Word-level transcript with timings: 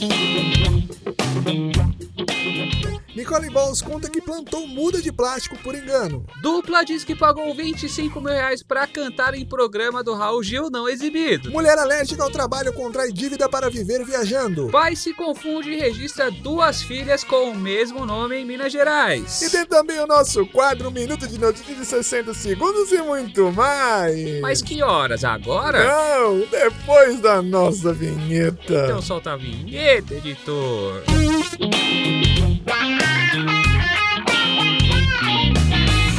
Thank 0.00 1.76
you. 2.02 2.07
Nicole 3.18 3.50
Balls 3.50 3.82
conta 3.82 4.08
que 4.08 4.20
plantou 4.20 4.64
muda 4.68 5.02
de 5.02 5.10
plástico 5.10 5.58
por 5.58 5.74
engano. 5.74 6.24
Dupla 6.40 6.84
diz 6.84 7.02
que 7.02 7.16
pagou 7.16 7.52
25 7.52 8.20
mil 8.20 8.32
reais 8.32 8.62
pra 8.62 8.86
cantar 8.86 9.34
em 9.34 9.44
programa 9.44 10.04
do 10.04 10.14
Raul 10.14 10.40
Gil 10.40 10.70
não 10.70 10.88
exibido. 10.88 11.50
Mulher 11.50 11.76
alérgica 11.78 12.22
ao 12.22 12.30
trabalho 12.30 12.72
contrai 12.72 13.10
dívida 13.12 13.48
para 13.48 13.68
viver 13.68 14.04
viajando. 14.04 14.68
Pai 14.68 14.94
se 14.94 15.12
confunde 15.14 15.70
e 15.70 15.80
registra 15.80 16.30
duas 16.30 16.80
filhas 16.80 17.24
com 17.24 17.50
o 17.50 17.56
mesmo 17.56 18.06
nome 18.06 18.36
em 18.36 18.44
Minas 18.44 18.72
Gerais. 18.72 19.42
E 19.42 19.50
tem 19.50 19.66
também 19.66 19.98
o 19.98 20.06
nosso 20.06 20.46
quadro 20.46 20.88
Minuto 20.88 21.26
de 21.26 21.40
Notícias 21.40 21.76
de 21.76 21.84
60 21.84 22.34
Segundos 22.34 22.92
e 22.92 22.98
muito 22.98 23.50
mais. 23.50 24.40
Mas 24.40 24.62
que 24.62 24.80
horas? 24.80 25.24
Agora? 25.24 25.84
Não, 25.84 26.38
depois 26.48 27.18
da 27.20 27.42
nossa 27.42 27.92
vinheta. 27.92 28.84
Então 28.84 29.02
solta 29.02 29.32
a 29.32 29.36
vinheta, 29.36 30.14
editor. 30.14 31.02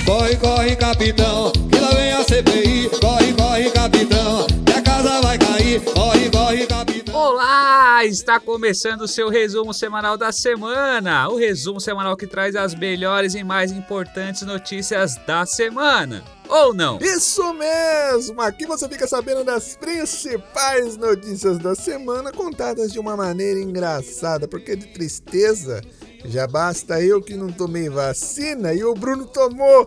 Corre, 0.06 0.36
corre, 0.38 0.76
capitão, 0.76 1.52
que 1.72 1.80
lá 1.80 1.90
vem 1.90 2.12
a 2.14 2.24
CPI. 2.24 2.90
Corre, 3.00 3.34
corre, 3.34 3.70
capitão, 3.70 4.48
que 4.66 4.72
a 4.72 4.82
casa 4.82 5.22
vai 5.22 5.38
cair. 5.38 5.82
Corre, 5.82 6.30
corre, 6.30 6.66
capitão. 6.66 6.89
Olá! 7.32 8.04
Está 8.06 8.40
começando 8.40 9.02
o 9.02 9.08
seu 9.08 9.30
resumo 9.30 9.72
semanal 9.72 10.18
da 10.18 10.32
semana. 10.32 11.30
O 11.30 11.36
resumo 11.36 11.80
semanal 11.80 12.18
que 12.18 12.26
traz 12.26 12.56
as 12.56 12.74
melhores 12.74 13.36
e 13.36 13.44
mais 13.44 13.72
importantes 13.72 14.42
notícias 14.42 15.16
da 15.28 15.46
semana. 15.46 16.24
Ou 16.48 16.74
não? 16.74 16.98
Isso 16.98 17.54
mesmo! 17.54 18.42
Aqui 18.42 18.66
você 18.66 18.90
fica 18.90 19.06
sabendo 19.06 19.44
das 19.44 19.76
principais 19.76 20.98
notícias 20.98 21.60
da 21.60 21.76
semana 21.76 22.32
contadas 22.32 22.92
de 22.92 22.98
uma 22.98 23.16
maneira 23.16 23.60
engraçada, 23.60 24.48
porque 24.48 24.76
de 24.76 24.88
tristeza 24.88 25.82
já 26.26 26.48
basta 26.48 27.00
eu 27.00 27.22
que 27.22 27.36
não 27.36 27.52
tomei 27.52 27.90
vacina 27.90 28.74
e 28.74 28.84
o 28.84 28.96
Bruno 28.96 29.28
tomou. 29.28 29.86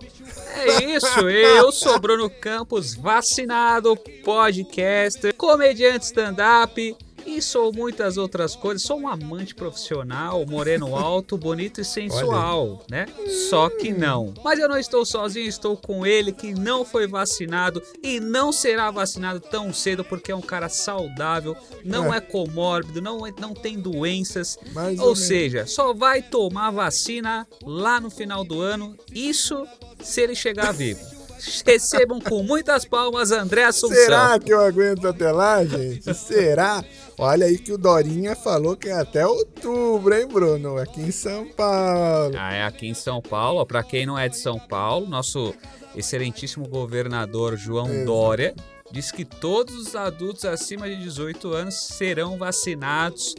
É 0.54 0.84
isso, 0.84 1.28
eu 1.28 1.72
sou 1.72 1.98
Bruno 1.98 2.30
Campos, 2.30 2.94
vacinado, 2.94 3.96
podcaster, 4.22 5.34
comediante 5.34 6.04
stand-up 6.04 6.96
e 7.26 7.40
sou 7.42 7.72
muitas 7.72 8.16
outras 8.16 8.54
coisas. 8.56 8.82
Sou 8.82 8.98
um 9.00 9.08
amante 9.08 9.54
profissional, 9.54 10.44
moreno 10.46 10.96
alto, 10.96 11.36
bonito 11.36 11.80
e 11.80 11.84
sensual, 11.84 12.84
né? 12.90 13.06
Só 13.48 13.68
que 13.68 13.92
não. 13.92 14.32
Mas 14.44 14.58
eu 14.58 14.68
não 14.68 14.78
estou 14.78 15.04
sozinho, 15.04 15.48
estou 15.48 15.76
com 15.76 16.04
ele 16.06 16.32
que 16.32 16.52
não 16.54 16.84
foi 16.84 17.06
vacinado 17.06 17.82
e 18.02 18.20
não 18.20 18.52
será 18.52 18.90
vacinado 18.90 19.40
tão 19.40 19.72
cedo 19.72 20.04
porque 20.04 20.32
é 20.32 20.36
um 20.36 20.40
cara 20.40 20.68
saudável, 20.68 21.56
não 21.84 22.12
É. 22.12 22.18
é 22.18 22.20
comórbido, 22.20 23.00
não, 23.00 23.26
é- 23.26 23.32
não 23.38 23.54
tem 23.54 23.78
doenças. 23.78 24.58
Mais 24.72 24.98
ou 24.98 25.08
Ou 25.12 25.16
seja, 25.16 25.66
só 25.66 25.92
vai 25.92 26.22
tomar 26.22 26.70
vacina 26.70 27.46
lá 27.64 28.00
no 28.00 28.08
final 28.10 28.44
do 28.44 28.60
ano. 28.60 28.96
Isso 29.14 29.66
se 30.02 30.20
ele 30.22 30.34
chegar 30.34 30.72
vivo. 30.72 31.00
Recebam 31.66 32.20
com 32.20 32.42
muitas 32.42 32.84
palmas 32.84 33.32
André 33.32 33.64
Assunção. 33.64 33.96
Será 33.96 34.38
que 34.38 34.52
eu 34.52 34.60
aguento 34.60 35.06
até 35.08 35.30
lá, 35.32 35.64
gente? 35.64 36.14
Será? 36.14 36.84
Olha 37.18 37.46
aí 37.46 37.58
que 37.58 37.72
o 37.72 37.78
Dorinha 37.78 38.34
falou 38.34 38.76
que 38.76 38.88
é 38.88 38.92
até 38.94 39.26
outubro, 39.26 40.14
hein, 40.14 40.26
Bruno? 40.26 40.78
Aqui 40.78 41.00
em 41.02 41.10
São 41.12 41.46
Paulo. 41.46 42.34
Ah, 42.38 42.54
é 42.54 42.62
aqui 42.64 42.88
em 42.88 42.94
São 42.94 43.20
Paulo. 43.20 43.60
Ó, 43.60 43.64
Pra 43.64 43.82
quem 43.82 44.06
não 44.06 44.18
é 44.18 44.28
de 44.28 44.36
São 44.38 44.58
Paulo, 44.58 45.06
nosso 45.06 45.54
excelentíssimo 45.94 46.66
governador 46.68 47.56
João 47.56 47.86
Exato. 47.88 48.04
Dória 48.06 48.54
diz 48.90 49.10
que 49.10 49.24
todos 49.24 49.74
os 49.74 49.94
adultos 49.94 50.44
acima 50.44 50.88
de 50.88 50.96
18 50.96 51.52
anos 51.52 51.74
serão 51.74 52.36
vacinados 52.38 53.34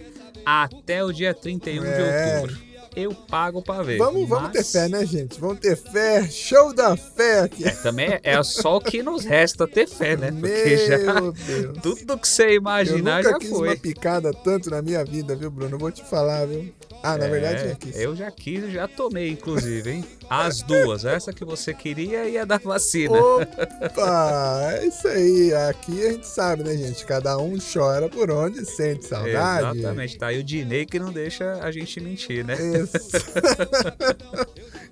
até 0.46 1.04
o 1.04 1.12
dia 1.12 1.34
31 1.34 1.84
É. 1.86 1.96
de 1.96 2.42
outubro. 2.42 2.73
Eu 2.96 3.14
pago 3.14 3.62
pra 3.62 3.82
ver. 3.82 3.98
Vamos, 3.98 4.28
vamos 4.30 4.52
ter 4.52 4.60
mas- 4.60 4.72
fé, 4.72 4.88
né, 4.88 5.06
gente? 5.06 5.40
Vamos 5.40 5.60
ter 5.60 5.76
fé. 5.76 6.28
Show 6.30 6.74
da 6.74 6.96
fé 6.96 7.40
aqui. 7.42 7.64
Também 7.82 8.20
é 8.24 8.42
só 8.44 8.78
o 8.78 8.82
que 8.82 9.02
nos 9.02 9.26
resta 9.26 9.68
ter 9.68 9.88
fé, 9.88 10.16
né? 10.16 10.32
Porque 10.40 10.78
já 10.78 10.98
Meu 11.14 11.32
Deus. 11.32 11.78
tudo 11.82 12.18
que 12.18 12.28
você 12.28 12.44
Eu 12.48 12.54
imaginar 12.54 13.18
nunca 13.18 13.32
já 13.32 13.40
quis 13.40 13.50
foi. 13.50 13.68
uma 13.70 13.76
picada 13.76 14.32
tanto 14.34 14.70
na 14.70 14.82
minha 14.82 15.04
vida, 15.04 15.36
viu, 15.36 15.50
Bruno? 15.50 15.76
Eu 15.76 15.80
vou 15.80 15.92
te 15.92 16.04
falar, 16.04 16.46
viu? 16.46 16.72
Ah, 17.02 17.18
na 17.18 17.26
É, 17.26 17.30
verdade 17.30 17.68
já 17.70 17.76
quis. 17.76 18.00
Eu 18.00 18.16
já 18.16 18.32
quis 18.32 18.64
e 18.64 18.72
já 18.72 18.88
tomei, 18.88 19.30
inclusive, 19.30 19.90
hein? 19.92 20.06
As 20.30 20.62
duas. 20.62 21.04
Essa 21.04 21.34
que 21.34 21.44
você 21.44 21.74
queria 21.74 22.26
e 22.30 22.38
a 22.38 22.46
da 22.46 22.58
vacina. 22.58 23.12
Opa! 23.20 24.70
É 24.74 24.88
isso 24.88 25.08
aí. 25.08 25.54
Aqui 25.70 26.06
a 26.06 26.12
gente 26.12 26.28
sabe, 26.28 26.64
né, 26.64 26.78
gente? 26.78 27.06
Cada 27.06 27.38
um 27.38 27.58
chora 27.60 28.08
por 28.08 28.32
onde 28.32 28.66
sente 28.66 29.06
saudade. 29.06 29.80
Exatamente, 29.80 30.18
tá 30.18 30.28
aí 30.28 30.40
o 30.40 30.44
Dinei 30.44 30.86
que 30.86 30.98
não 31.00 31.12
deixa 31.12 31.54
a 31.62 31.72
gente 31.72 32.00
mentir, 32.00 32.46
né? 32.46 32.56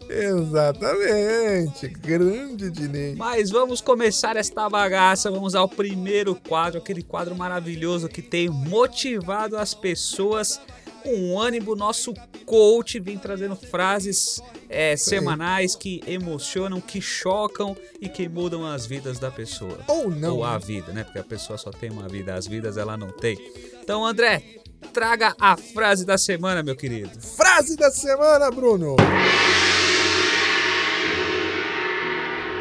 Exatamente. 0.10 1.88
Grande 1.88 2.70
Dinei. 2.70 3.16
Mas 3.16 3.50
vamos 3.50 3.80
começar 3.80 4.36
esta 4.36 4.70
bagaça, 4.70 5.32
vamos 5.32 5.56
ao 5.56 5.70
primeiro 5.70 6.36
quadro, 6.36 6.80
aquele 6.80 7.02
quadro 7.02 7.36
maravilhoso 7.36 8.10
que 8.10 8.22
tem 8.22 8.50
motivado 8.50 9.58
as 9.58 9.74
pessoas 9.74 10.60
com 11.02 11.40
ânimo. 11.40 11.76
Nosso 11.76 12.14
coach 12.46 13.00
vem 13.00 13.18
trazendo 13.18 13.56
frases 13.56 14.42
é, 14.70 14.96
semanais 14.98 15.76
que 15.76 16.02
emocionam, 16.06 16.82
que 16.82 17.02
chocam 17.02 17.76
e 18.00 18.10
que 18.10 18.28
mudam 18.28 18.66
as 18.66 18.86
vidas 18.86 19.18
da 19.20 19.32
pessoa. 19.32 19.80
Ou 19.88 20.10
não. 20.10 20.38
Ou 20.38 20.44
a 20.44 20.58
vida, 20.58 20.92
né? 20.92 21.04
Porque 21.04 21.20
a 21.20 21.24
pessoa 21.24 21.58
só 21.58 21.72
tem 21.72 21.90
uma 21.90 22.08
vida, 22.08 22.36
as 22.36 22.48
vidas 22.48 22.78
ela 22.78 22.98
não 22.98 23.12
tem. 23.12 23.38
Então, 23.82 24.06
André, 24.06 24.61
traga 24.94 25.36
a 25.40 25.56
frase 25.58 26.06
da 26.06 26.18
semana, 26.18 26.64
meu 26.64 26.76
querido. 26.76 27.20
Frase 27.20 27.76
da 27.76 27.92
semana, 27.92 28.50
Bruno. 28.52 28.96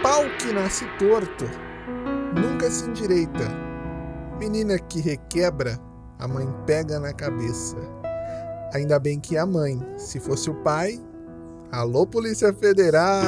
Pau 0.02 0.24
que 0.38 0.52
nasce 0.52 0.86
torto 0.98 1.44
nunca 2.34 2.70
se 2.70 2.88
endireita. 2.88 3.48
Menina 4.38 4.78
que 4.78 5.00
requebra, 5.00 5.78
a 6.18 6.26
mãe 6.26 6.46
pega 6.66 6.98
na 6.98 7.12
cabeça. 7.12 7.76
Ainda 8.72 8.98
bem 8.98 9.18
que 9.18 9.36
é 9.36 9.40
a 9.40 9.46
mãe. 9.46 9.80
Se 9.96 10.20
fosse 10.20 10.48
o 10.48 10.54
pai, 10.54 11.00
alô 11.72 12.06
Polícia 12.06 12.52
Federal. 12.52 13.22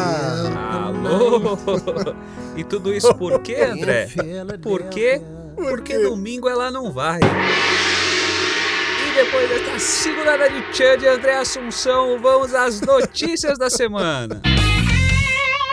Alô! 0.71 1.59
e 2.57 2.65
tudo 2.65 2.93
isso 2.93 3.15
por 3.15 3.41
quê, 3.41 3.57
André? 3.71 4.09
Por 4.63 4.85
quê? 4.85 5.21
Por 5.55 5.69
Porque 5.69 5.99
domingo 5.99 6.49
ela 6.49 6.71
não 6.71 6.93
vai. 6.93 7.21
Depois 9.15 9.49
dessa 9.49 9.79
segurada 9.79 10.49
de 10.49 10.73
tchan 10.73 10.97
de 10.97 11.07
André 11.07 11.37
Assunção, 11.37 12.19
vamos 12.19 12.55
às 12.55 12.81
notícias 12.81 13.59
da 13.59 13.69
semana. 13.69 14.41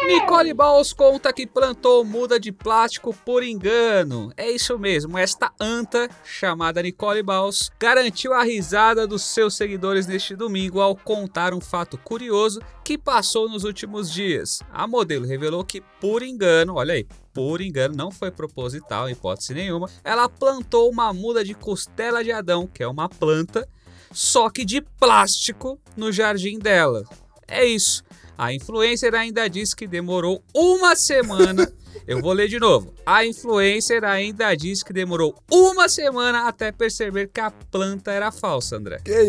Nicole 0.06 0.54
Balls 0.54 0.92
conta 0.92 1.32
que 1.32 1.48
plantou 1.48 2.04
muda 2.04 2.40
de 2.40 2.52
plástico 2.52 3.16
por 3.24 3.42
engano. 3.42 4.34
É 4.36 4.50
isso 4.52 4.78
mesmo, 4.78 5.18
esta 5.18 5.52
anta, 5.60 6.10
chamada 6.24 6.82
Nicole 6.82 7.24
Balls, 7.24 7.72
garantiu 7.80 8.34
a 8.34 8.44
risada 8.44 9.08
dos 9.08 9.22
seus 9.22 9.56
seguidores 9.56 10.06
neste 10.06 10.36
domingo 10.36 10.82
ao 10.82 10.96
contar 10.96 11.54
um 11.54 11.62
fato 11.62 11.98
curioso 11.98 12.60
que 12.84 12.98
passou 12.98 13.48
nos 13.48 13.64
últimos 13.64 14.12
dias. 14.12 14.62
A 14.72 14.88
modelo 14.88 15.28
revelou 15.28 15.64
que, 15.64 15.82
por 16.02 16.24
engano, 16.24 16.76
olha 16.76 16.96
aí, 16.96 17.08
por 17.40 17.62
engano, 17.62 17.96
não 17.96 18.12
foi 18.12 18.30
proposital, 18.32 19.08
em 19.08 19.14
hipótese 19.14 19.54
nenhuma, 19.54 19.90
ela 20.04 20.28
plantou 20.28 20.92
uma 20.92 21.14
muda 21.14 21.42
de 21.42 21.54
costela 21.54 22.22
de 22.22 22.34
Adão, 22.34 22.68
que 22.68 22.84
é 22.84 22.88
uma 22.88 23.08
planta, 23.08 23.66
só 24.12 24.50
que 24.50 24.66
de 24.66 24.82
plástico 24.82 25.80
no 25.96 26.12
jardim 26.12 26.60
dela. 26.60 27.06
É 27.48 27.64
isso. 27.64 28.04
A 28.38 28.54
influencer 28.54 29.16
ainda 29.16 29.50
disse 29.50 29.74
que 29.74 29.88
demorou 29.88 30.44
uma 30.54 30.98
semana. 30.98 31.72
Eu 32.08 32.22
vou 32.22 32.34
ler 32.34 32.48
de 32.48 32.60
novo. 32.60 32.94
A 33.06 33.26
influencer 33.26 34.04
ainda 34.04 34.54
disse 34.56 34.84
que 34.84 34.92
demorou 34.94 35.36
uma 35.52 35.88
semana 35.88 36.48
até 36.48 36.72
perceber 36.72 37.28
que 37.28 37.40
a 37.40 37.52
planta 37.52 38.12
era 38.12 38.32
falsa, 38.32 38.78
André. 38.78 39.00
Que 39.04 39.22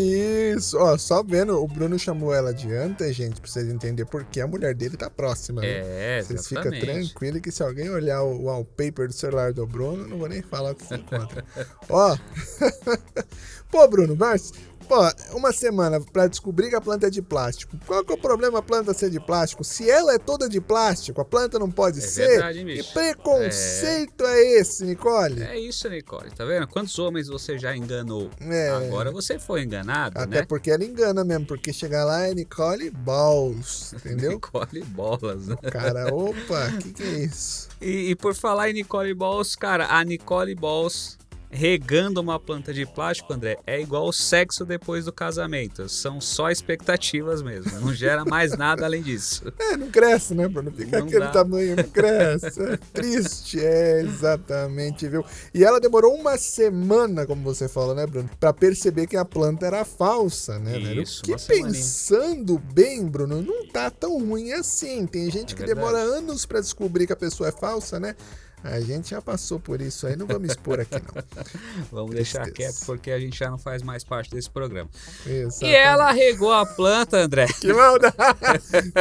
isso? 0.57 0.77
Ó, 0.79 0.97
só 0.97 1.23
vendo, 1.23 1.63
o 1.63 1.67
Bruno 1.69 1.99
chamou 1.99 2.33
ela 2.35 2.53
de 2.55 2.73
anta, 2.73 3.13
gente, 3.13 3.41
pra 3.41 3.51
vocês 3.51 3.69
entenderem 3.69 4.11
porque 4.11 4.41
a 4.41 4.47
mulher 4.47 4.75
dele 4.75 4.97
tá 4.97 5.11
próxima. 5.11 5.61
né? 5.61 5.69
É, 5.69 6.23
Vocês 6.23 6.47
ficam 6.49 6.71
tranquilos 6.71 7.41
que 7.43 7.51
se 7.51 7.63
alguém 7.63 7.91
olhar 7.91 8.23
o 8.23 8.45
wallpaper 8.45 9.09
do 9.09 9.15
celular 9.15 9.53
do 9.53 9.67
Bruno, 9.67 10.07
não 10.07 10.19
vou 10.19 10.29
nem 10.29 10.43
falar 10.43 10.73
o 10.73 10.75
que 10.75 10.85
se 10.87 10.95
encontra. 10.95 11.45
Ó. 11.89 12.17
Pô, 13.71 13.87
Bruno, 13.89 14.17
mas. 14.19 14.53
Pô, 14.91 15.37
uma 15.37 15.53
semana 15.53 16.01
pra 16.01 16.27
descobrir 16.27 16.69
que 16.69 16.75
a 16.75 16.81
planta 16.81 17.07
é 17.07 17.11
de 17.11 17.23
plástico. 17.23 17.79
Qual 17.87 18.05
que 18.05 18.11
é 18.13 18.17
o 18.17 18.19
problema 18.19 18.59
a 18.59 18.63
planta 18.63 18.93
ser 18.93 19.09
de 19.09 19.21
plástico? 19.21 19.63
Se 19.63 19.89
ela 19.89 20.13
é 20.15 20.19
toda 20.19 20.49
de 20.49 20.61
plástico, 20.61 21.21
a 21.21 21.25
planta 21.25 21.61
não 21.61 21.71
pode 21.71 21.99
É 21.99 22.03
ser? 22.03 22.27
verdade, 22.27 22.59
que 22.59 22.65
bicho. 22.65 22.93
preconceito 22.93 24.25
é... 24.25 24.43
esse, 24.59 24.85
Nicole? 24.85 25.45
É 25.45 25.57
isso, 25.57 25.89
Nicole. 25.89 26.33
Tá 26.33 26.45
vendo? 26.45 26.67
Quantos 26.67 26.99
homens 26.99 27.29
você 27.29 27.57
já 27.57 27.77
enganou? 27.77 28.31
É. 28.41 28.71
Agora 28.71 29.13
você 29.13 29.39
foi 29.39 29.63
enganado, 29.63 30.19
Até 30.19 30.41
né? 30.41 30.45
porque 30.45 30.73
ela 30.73 30.85
engana 30.85 31.23
mesmo, 31.23 31.47
porque 31.47 31.73
chegar 31.73 32.05
lá 32.05 32.27
é 32.27 32.35
Nicole 32.35 32.91
Balls, 32.91 33.93
entendeu? 33.93 34.33
Nicole 34.43 34.83
Bolas, 34.87 35.47
né? 35.47 35.57
Cara, 35.71 36.11
opa, 36.13 36.69
que 36.83 36.93
que 36.95 37.03
é 37.05 37.19
isso? 37.27 37.69
E, 37.81 38.11
e 38.11 38.17
por 38.17 38.35
falar 38.35 38.69
em 38.71 38.73
Nicole 38.73 39.15
Balls, 39.15 39.55
cara, 39.55 39.87
a 39.87 40.03
Nicole 40.03 40.57
Balls 40.57 41.17
regando 41.51 42.21
uma 42.21 42.39
planta 42.39 42.73
de 42.73 42.87
plástico, 42.87 43.33
André, 43.33 43.59
é 43.67 43.81
igual 43.81 44.07
o 44.09 44.13
sexo 44.13 44.65
depois 44.65 45.05
do 45.05 45.13
casamento. 45.13 45.89
São 45.89 46.21
só 46.21 46.51
expectativas 46.51 47.43
mesmo. 47.43 47.81
Não 47.81 47.93
gera 47.93 48.25
mais 48.25 48.57
nada 48.57 48.85
além 48.85 49.03
disso. 49.03 49.45
É, 49.71 49.77
não 49.77 49.89
cresce, 49.91 50.35
né, 50.35 50.49
Bruno? 50.49 50.71
Fica 50.73 50.99
Não 50.99 51.07
aquele 51.07 51.21
dá. 51.21 51.31
tamanho, 51.31 51.77
não 51.77 51.85
cresce. 51.85 52.61
É 52.61 52.77
triste, 52.93 53.61
é, 53.61 54.01
exatamente, 54.01 55.07
viu? 55.07 55.25
E 55.55 55.63
ela 55.65 55.79
demorou 55.79 56.15
uma 56.15 56.37
semana, 56.39 57.27
como 57.27 57.43
você 57.43 57.69
falou, 57.69 57.95
né, 57.95 58.07
Bruno? 58.07 58.29
Pra 58.41 58.53
perceber 58.53 59.07
que 59.07 59.17
a 59.17 59.25
planta 59.25 59.67
era 59.67 59.85
falsa, 59.85 60.59
né, 60.59 60.73
velho? 60.79 61.03
Isso, 61.03 61.23
Que 61.23 61.33
uma 61.33 61.39
semaninha. 61.39 61.73
pensando 61.73 62.59
bem, 62.59 63.07
Bruno, 63.07 63.43
não 63.43 63.67
tá 63.69 63.91
tão 63.91 64.19
ruim 64.19 64.53
assim. 64.53 65.07
Tem 65.07 65.31
gente 65.31 65.55
É 65.55 65.57
que 65.57 65.65
verdade. 65.65 65.75
demora 65.79 65.99
anos 65.99 66.47
pra 66.47 66.61
descobrir 66.61 67.07
que 67.07 67.13
a 67.13 67.17
pessoa 67.17 67.49
é 67.49 67.53
falsa, 67.53 68.01
né? 68.01 68.17
A 68.63 68.81
gente 68.81 69.11
já 69.11 69.23
passou 69.23 69.59
por 69.59 69.81
isso 69.81 70.07
aí, 70.07 70.17
não 70.17 70.27
vamos 70.27 70.51
expor 70.51 70.81
aqui, 70.81 70.95
não. 70.95 71.23
Vamos 71.91 72.15
deixar 72.15 72.43
Tristeza. 72.43 72.73
quieto 72.73 72.87
porque 72.87 73.11
a 73.11 73.19
gente 73.19 73.39
já 73.39 73.51
não 73.51 73.59
faz 73.59 73.83
mais 73.83 74.05
parte 74.05 74.31
desse 74.31 74.51
programa. 74.51 74.89
Exatamente. 75.27 75.65
E 75.65 75.75
ela 75.75 76.11
regou 76.13 76.53
a 76.53 76.67
planta, 76.67 77.19
André. 77.19 77.47
Que 77.61 77.73
maldade! 77.73 78.15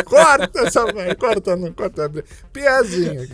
corta 0.06 0.60
essa 0.62 0.86
vai, 0.86 1.16
corta, 1.16 1.56
não, 1.56 1.72
corta. 1.72 2.10
Piazinha. 2.52 3.28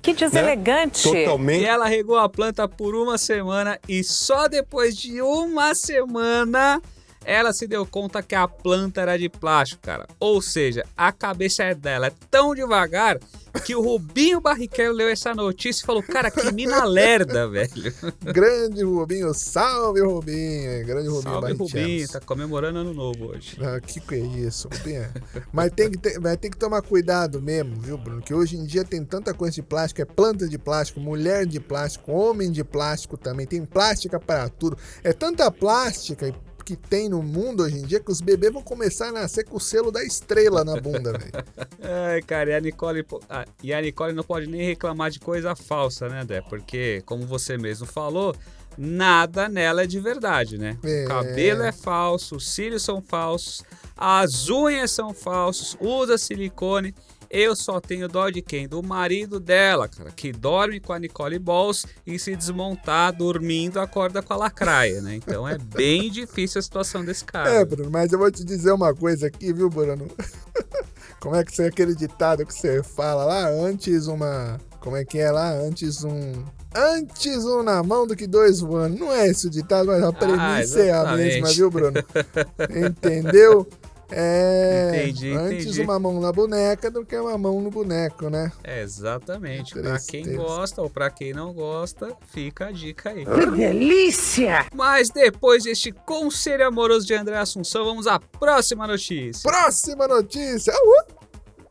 Que 0.00 0.14
deselegante. 0.14 1.08
E 1.08 1.64
ela 1.64 1.86
regou 1.86 2.16
a 2.16 2.28
planta 2.28 2.68
por 2.68 2.94
uma 2.94 3.18
semana 3.18 3.78
e 3.88 4.02
só 4.04 4.48
depois 4.48 4.96
de 4.96 5.20
uma 5.20 5.74
semana 5.74 6.80
ela 7.24 7.52
se 7.52 7.66
deu 7.66 7.86
conta 7.86 8.22
que 8.22 8.34
a 8.34 8.46
planta 8.46 9.00
era 9.00 9.18
de 9.18 9.28
plástico, 9.28 9.82
cara. 9.82 10.06
Ou 10.18 10.40
seja, 10.40 10.84
a 10.96 11.12
cabeça 11.12 11.74
dela 11.74 12.06
é 12.08 12.12
tão 12.30 12.54
devagar 12.54 13.18
que 13.64 13.74
o 13.74 13.82
Rubinho 13.82 14.40
Barrichello 14.40 14.94
leu 14.94 15.08
essa 15.08 15.34
notícia 15.34 15.82
e 15.82 15.86
falou: 15.86 16.02
Cara, 16.02 16.30
que 16.30 16.50
mina 16.52 16.84
lerda, 16.84 17.46
velho. 17.48 17.94
Grande 18.22 18.82
Rubinho, 18.82 19.32
salve 19.34 20.00
Rubinho. 20.00 20.86
Grande 20.86 21.08
Rubinho 21.08 21.22
Salve. 21.22 21.52
Rubinho. 21.52 22.08
Tá 22.08 22.20
comemorando 22.20 22.78
ano 22.78 22.94
novo 22.94 23.26
hoje. 23.26 23.56
Ah, 23.60 23.80
que 23.80 24.00
que 24.00 24.14
é 24.14 24.18
isso, 24.18 24.68
Rubinho? 24.68 25.06
Mas 25.52 25.70
tem 25.72 25.90
que, 25.90 25.98
ter, 25.98 26.18
vai 26.18 26.36
ter 26.36 26.50
que 26.50 26.56
tomar 26.56 26.82
cuidado 26.82 27.40
mesmo, 27.42 27.80
viu, 27.80 27.98
Bruno? 27.98 28.22
Que 28.22 28.32
hoje 28.32 28.56
em 28.56 28.64
dia 28.64 28.84
tem 28.84 29.04
tanta 29.04 29.34
coisa 29.34 29.54
de 29.54 29.62
plástico, 29.62 30.00
é 30.00 30.04
planta 30.04 30.48
de 30.48 30.58
plástico, 30.58 31.00
mulher 31.00 31.46
de 31.46 31.60
plástico, 31.60 32.12
homem 32.12 32.50
de 32.50 32.64
plástico 32.64 33.16
também, 33.16 33.46
tem 33.46 33.64
plástica 33.64 34.18
para 34.18 34.48
tudo. 34.48 34.76
É 35.04 35.12
tanta 35.12 35.50
plástica 35.50 36.32
que 36.62 36.76
tem 36.76 37.08
no 37.08 37.22
mundo 37.22 37.62
hoje 37.62 37.76
em 37.76 37.82
dia 37.82 38.00
que 38.00 38.10
os 38.10 38.20
bebês 38.20 38.52
vão 38.52 38.62
começar 38.62 39.08
a 39.08 39.12
nascer 39.12 39.44
com 39.44 39.56
o 39.56 39.60
selo 39.60 39.90
da 39.90 40.02
estrela 40.04 40.64
na 40.64 40.80
bunda, 40.80 41.12
velho. 41.12 41.32
Ai, 41.82 42.22
cara, 42.22 42.50
e 42.50 42.54
a 42.54 42.60
Nicole. 42.60 43.04
ah, 43.28 43.44
e 43.62 43.72
a 43.72 43.80
Nicole 43.80 44.12
não 44.12 44.24
pode 44.24 44.46
nem 44.46 44.62
reclamar 44.62 45.10
de 45.10 45.20
coisa 45.20 45.54
falsa, 45.54 46.08
né, 46.08 46.24
Dé? 46.24 46.40
Porque, 46.42 47.02
como 47.04 47.26
você 47.26 47.58
mesmo 47.58 47.86
falou, 47.86 48.34
nada 48.76 49.48
nela 49.48 49.82
é 49.82 49.86
de 49.86 50.00
verdade, 50.00 50.58
né? 50.58 50.78
É. 50.82 51.04
O 51.04 51.08
cabelo 51.08 51.62
é 51.62 51.72
falso, 51.72 52.36
os 52.36 52.50
cílios 52.50 52.82
são 52.82 53.00
falsos, 53.02 53.62
as 53.96 54.48
unhas 54.48 54.90
são 54.90 55.12
falsos, 55.12 55.76
usa 55.80 56.16
silicone. 56.18 56.94
Eu 57.32 57.56
só 57.56 57.80
tenho 57.80 58.08
dó 58.08 58.28
de 58.28 58.42
quem? 58.42 58.68
Do 58.68 58.82
marido 58.82 59.40
dela, 59.40 59.88
cara, 59.88 60.10
que 60.10 60.30
dorme 60.32 60.78
com 60.78 60.92
a 60.92 60.98
Nicole 60.98 61.38
Balls 61.38 61.86
e 62.06 62.18
se 62.18 62.36
desmontar 62.36 63.10
dormindo 63.10 63.80
acorda 63.80 64.20
com 64.20 64.34
a 64.34 64.36
lacraia, 64.36 65.00
né? 65.00 65.14
Então 65.14 65.48
é 65.48 65.56
bem 65.56 66.10
difícil 66.12 66.58
a 66.58 66.62
situação 66.62 67.02
desse 67.02 67.24
cara. 67.24 67.48
É, 67.48 67.64
Bruno, 67.64 67.90
mas 67.90 68.12
eu 68.12 68.18
vou 68.18 68.30
te 68.30 68.44
dizer 68.44 68.70
uma 68.72 68.94
coisa 68.94 69.28
aqui, 69.28 69.50
viu, 69.50 69.70
Bruno? 69.70 70.08
Como 71.20 71.34
é 71.34 71.42
que 71.42 71.62
é 71.62 71.68
aquele 71.68 71.94
ditado 71.94 72.44
que 72.44 72.52
você 72.52 72.82
fala 72.82 73.24
lá? 73.24 73.48
Antes 73.48 74.08
uma. 74.08 74.60
Como 74.80 74.96
é 74.96 75.04
que 75.04 75.16
é 75.16 75.30
lá? 75.30 75.52
Antes 75.52 76.04
um. 76.04 76.44
Antes 76.74 77.46
um 77.46 77.62
na 77.62 77.82
mão 77.82 78.06
do 78.06 78.14
que 78.14 78.26
dois 78.26 78.60
voando. 78.60 78.98
Não 78.98 79.10
é 79.10 79.28
esse 79.28 79.46
o 79.46 79.50
ditado, 79.50 79.86
mas 79.86 80.02
a 80.02 80.12
premissa 80.12 80.80
é 80.80 80.92
a 80.92 81.16
mesma, 81.16 81.48
viu, 81.48 81.70
Bruno? 81.70 81.98
Entendeu? 82.86 83.66
É. 84.14 84.90
Entendi, 85.04 85.32
Antes 85.32 85.66
entendi. 85.66 85.82
uma 85.82 85.98
mão 85.98 86.20
na 86.20 86.30
boneca 86.32 86.90
do 86.90 87.04
que 87.04 87.16
uma 87.16 87.36
mão 87.38 87.60
no 87.60 87.70
boneco, 87.70 88.28
né? 88.28 88.52
É, 88.62 88.82
exatamente. 88.82 89.74
Pra 89.74 89.98
quem 89.98 90.36
gosta 90.36 90.82
ou 90.82 90.90
pra 90.90 91.10
quem 91.10 91.32
não 91.32 91.52
gosta, 91.52 92.14
fica 92.28 92.66
a 92.66 92.72
dica 92.72 93.10
aí. 93.10 93.24
Que 93.24 93.46
delícia. 93.46 94.66
Mas 94.74 95.10
depois 95.10 95.64
deste 95.64 95.92
conselho 95.92 96.66
amoroso 96.66 97.06
de 97.06 97.14
André 97.14 97.36
Assunção, 97.38 97.84
vamos 97.84 98.06
à 98.06 98.18
próxima 98.18 98.86
notícia. 98.86 99.50
Próxima 99.50 100.06
notícia. 100.06 100.72
Uh! 100.74 101.22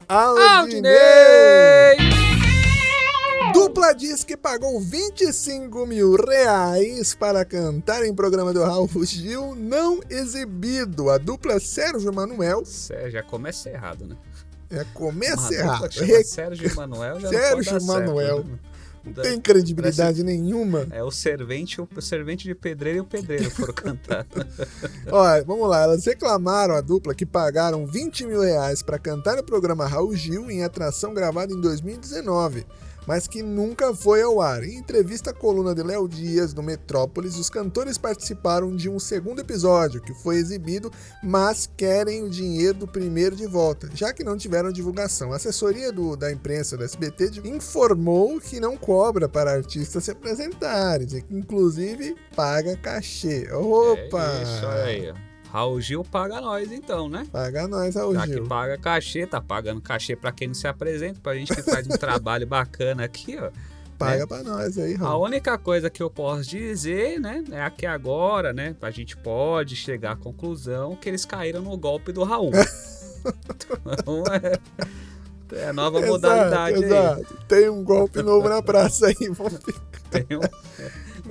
Aldinei! 0.08 0.92
Aldinei! 0.92 2.11
Dupla 3.72 3.94
diz 3.94 4.26
que 4.26 4.36
pagou 4.36 4.82
25 4.82 5.86
mil 5.86 6.16
reais 6.16 7.16
para 7.16 7.46
cantar 7.46 8.06
em 8.06 8.14
programa 8.14 8.52
do 8.52 8.62
Raul 8.62 8.90
Gil 9.06 9.56
não 9.56 10.02
exibido. 10.10 11.10
A 11.10 11.18
dupla 11.18 11.58
Sérgio 11.58 12.12
Manuel 12.14 12.66
Cê 12.66 13.10
já 13.10 13.24
começa 13.24 13.70
errado, 13.70 14.06
né? 14.06 14.18
é 14.70 14.84
começa 14.94 15.54
errado. 15.54 15.88
Re- 15.90 16.22
Sérgio 16.26 16.76
Manuel 16.76 17.22
já 17.22 17.30
Sérgio 17.30 17.80
dar 17.80 17.86
Manuel. 17.86 18.36
certo, 18.40 18.50
né? 18.50 18.60
Não 19.06 19.14
tem 19.14 19.40
credibilidade 19.40 20.22
nenhuma. 20.22 20.86
É 20.92 21.02
o 21.02 21.10
servente, 21.10 21.80
o 21.82 22.02
servente 22.02 22.44
de 22.44 22.54
pedreiro 22.54 22.98
e 22.98 23.02
o 23.02 23.06
pedreiro 23.06 23.50
foram 23.52 23.74
cantar. 23.74 24.28
Olha, 25.10 25.44
vamos 25.46 25.68
lá. 25.70 25.84
Elas 25.84 26.06
reclamaram 26.06 26.76
a 26.76 26.82
dupla 26.82 27.16
que 27.16 27.26
pagaram 27.26 27.88
20 27.88 28.26
mil 28.28 28.42
reais 28.42 28.84
para 28.84 29.00
cantar 29.00 29.38
no 29.38 29.44
programa 29.44 29.88
Raul 29.88 30.14
Gil 30.14 30.52
em 30.52 30.62
atração 30.62 31.14
gravada 31.14 31.54
em 31.54 31.60
2019, 31.62 32.66
mas 33.08 33.28
que 33.28 33.42
nunca 33.42 33.94
foi 33.94 34.22
ao 34.22 34.40
ar. 34.42 34.64
Em 34.64 34.76
entrevista 34.78 35.32
à 35.32 35.34
coluna 35.34 35.74
de 35.76 35.84
Léo 35.84 36.08
Dias, 36.08 36.54
no 36.54 36.62
Metrópolis, 36.64 37.38
os 37.38 37.50
cantores 37.50 37.98
participaram 37.98 38.76
de 38.76 38.90
um 38.90 39.00
segundo 39.00 39.42
episódio 39.42 40.02
que 40.02 40.14
foi 40.14 40.36
exibido, 40.38 40.92
mas 41.24 41.70
querem 41.78 42.24
o 42.24 42.30
dinheiro 42.30 42.80
do 42.80 42.88
primeiro 42.88 43.36
de 43.36 43.46
volta, 43.48 43.90
já 43.94 44.14
que 44.14 44.24
não 44.24 44.38
tiveram 44.38 44.72
divulgação. 44.72 45.34
A 45.34 45.36
assessoria 45.38 45.92
do- 45.92 46.16
da 46.16 46.32
imprensa 46.32 46.78
do 46.78 46.84
SBT 46.84 47.32
informou 47.46 48.40
que 48.40 48.60
não 48.60 48.76
cobra 48.78 49.28
para 49.30 49.52
artistas 49.52 50.04
se 50.04 50.12
apresentarem, 50.12 51.08
que 51.08 51.24
inclusive 51.30 52.16
paga 52.36 52.76
cachê. 52.78 53.48
Opa! 53.52 54.24
É 54.24 54.44
isso, 54.44 54.66
aí. 54.68 55.31
Raul 55.52 55.82
Gil 55.82 56.04
paga 56.04 56.40
nós 56.40 56.72
então, 56.72 57.10
né? 57.10 57.28
Paga 57.32 57.68
nós, 57.68 57.96
Raul 57.96 58.14
Já 58.14 58.26
Gil. 58.26 58.44
que 58.44 58.48
paga 58.50 58.78
cachê, 58.78 59.28
tá 59.28 59.42
pagando 59.42 59.82
cachê 59.82 60.16
pra 60.16 60.32
quem 60.32 60.48
não 60.48 60.56
se 60.56 60.68
apresenta, 60.68 61.20
pra 61.22 61.36
gente 61.36 61.54
que 61.54 61.62
faz 61.62 61.86
um 61.88 61.92
trabalho 61.98 62.48
bacana 62.48 63.04
aqui, 63.04 63.38
ó. 63.38 63.50
Paga 63.98 64.20
né? 64.22 64.26
pra 64.26 64.42
nós 64.44 64.78
aí, 64.78 64.96
A 64.96 65.00
Raul. 65.00 65.26
única 65.26 65.58
coisa 65.58 65.90
que 65.90 66.02
eu 66.02 66.10
posso 66.10 66.50
dizer, 66.50 67.20
né, 67.20 67.44
é 67.52 67.70
que 67.70 67.86
agora, 67.86 68.52
né, 68.54 68.76
a 68.82 68.90
gente 68.90 69.16
pode 69.18 69.76
chegar 69.76 70.14
à 70.14 70.16
conclusão 70.16 70.96
que 70.96 71.08
eles 71.10 71.24
caíram 71.26 71.62
no 71.62 71.78
golpe 71.78 72.12
do 72.12 72.24
Raul. 72.24 72.52
então, 73.22 74.24
é, 74.34 74.60
é 75.64 75.68
a 75.70 75.74
nova 75.74 76.02
modalidade 76.02 76.78
aí. 76.78 76.84
exato. 76.84 77.38
Tem 77.48 77.70
um 77.70 77.84
golpe 77.84 78.24
novo 78.24 78.50
na 78.50 78.62
praça 78.64 79.08
aí. 79.08 79.30
vamos 79.30 79.54
ficar- 79.64 80.02
Tem 80.10 80.26
um- 80.38 80.42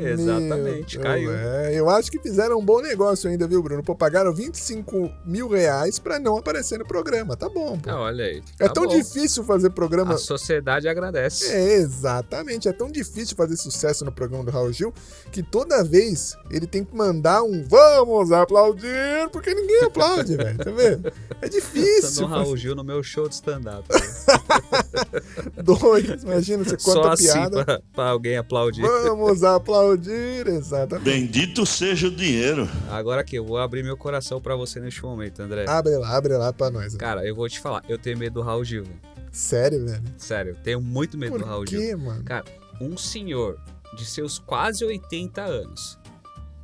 Exatamente, 0.09 0.99
Meu, 0.99 1.07
caiu. 1.07 1.33
é, 1.33 1.75
eu 1.75 1.88
acho 1.90 2.11
que 2.11 2.19
fizeram 2.21 2.59
um 2.59 2.64
bom 2.64 2.80
negócio 2.80 3.28
ainda, 3.30 3.47
viu, 3.47 3.62
Bruno? 3.62 3.83
Pô, 3.83 3.95
pagaram 3.95 4.33
25 4.35 5.11
mil 5.25 5.49
reais 5.49 5.99
pra 5.99 6.19
não 6.19 6.37
aparecer 6.37 6.78
no 6.78 6.87
programa. 6.87 7.37
Tá 7.37 7.49
bom, 7.49 7.78
pô. 7.78 7.90
Ah, 7.90 8.00
olha 8.00 8.25
aí. 8.25 8.42
é 8.59 8.66
tá 8.66 8.73
tão 8.75 8.85
bom. 8.87 8.97
difícil 8.97 9.45
fazer 9.45 9.71
programa. 9.71 10.14
A 10.14 10.19
sociedade 10.19 10.88
agradece. 10.88 11.50
É, 11.52 11.75
exatamente. 11.75 12.69
É 12.69 12.73
tão 12.73 12.90
difícil 12.90 13.37
fazer 13.37 13.57
sucesso 13.57 14.04
no 14.04 14.12
programa 14.12 14.45
do 14.45 14.50
Raul 14.50 14.73
Gil 14.73 14.92
que 15.30 15.42
toda 15.42 15.83
vez 15.85 16.37
ele 16.50 16.66
tem 16.66 16.85
que 16.85 16.95
mandar 16.95 17.42
um 17.42 17.64
vamos 17.69 18.33
aplaudir, 18.33 19.28
porque 19.33 19.54
ninguém 19.54 19.85
aplaude, 19.85 20.35
velho. 20.37 20.59
Tá 20.59 20.71
vendo? 20.71 21.12
É 21.40 21.49
difícil. 21.49 22.23
no 22.23 22.28
Raul 22.28 22.57
Gil 22.57 22.75
no 22.75 22.83
meu 22.85 23.02
show 23.02 23.28
de 23.28 23.35
stand-up. 23.35 23.87
Dois, 25.62 26.23
imagina, 26.23 26.64
você 26.64 26.78
Só 26.78 26.95
conta 26.95 27.12
assim 27.14 27.25
piada. 27.25 27.64
pra, 27.64 27.80
pra 27.95 28.04
alguém 28.11 28.37
aplaudir. 28.37 28.83
Vamos 28.83 29.42
aplaudir, 29.45 29.90
exatamente. 29.95 31.05
Bendito 31.05 31.65
seja 31.67 32.09
o 32.09 32.11
dinheiro. 32.11 32.69
Agora 32.91 33.21
aqui, 33.21 33.37
eu 33.37 33.45
vou 33.45 33.59
abrir 33.59 33.83
meu 33.83 33.97
coração 33.97 34.41
pra 34.41 34.55
você 34.57 34.81
neste 34.81 35.03
momento, 35.03 35.41
André. 35.41 35.65
Abre 35.69 35.97
lá, 35.97 36.17
abre 36.17 36.37
lá 36.37 36.53
pra 36.53 36.71
nós. 36.71 36.95
Cara, 36.95 37.27
eu 37.27 37.35
vou 37.35 37.49
te 37.49 37.61
falar, 37.61 37.83
eu 37.89 37.99
tenho 37.99 38.19
medo 38.19 38.35
do 38.35 38.43
Raul 38.43 38.65
Gil, 38.65 38.85
velho. 38.85 39.01
Sério, 39.33 39.87
velho? 39.87 40.03
Sério, 40.19 40.51
eu 40.53 40.57
tenho 40.57 40.81
muito 40.81 41.17
medo 41.17 41.39
do 41.39 41.45
Raul 41.45 41.65
Por 41.65 41.71
Gil. 41.71 41.81
quê, 41.81 41.97
mano? 41.97 42.23
Cara, 42.25 42.45
um 42.81 42.97
senhor 42.97 43.59
de 43.97 44.05
seus 44.05 44.39
quase 44.39 44.85
80 44.85 45.43
anos, 45.43 45.99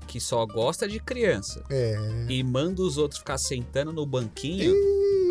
que 0.06 0.20
só 0.20 0.44
gosta 0.46 0.88
de 0.88 0.98
criança 1.00 1.62
É. 1.70 2.26
e 2.28 2.42
manda 2.42 2.82
os 2.82 2.96
outros 2.98 3.18
ficar 3.18 3.38
sentando 3.38 3.92
no 3.92 4.04
banquinho, 4.06 4.74
Ih, 4.74 5.25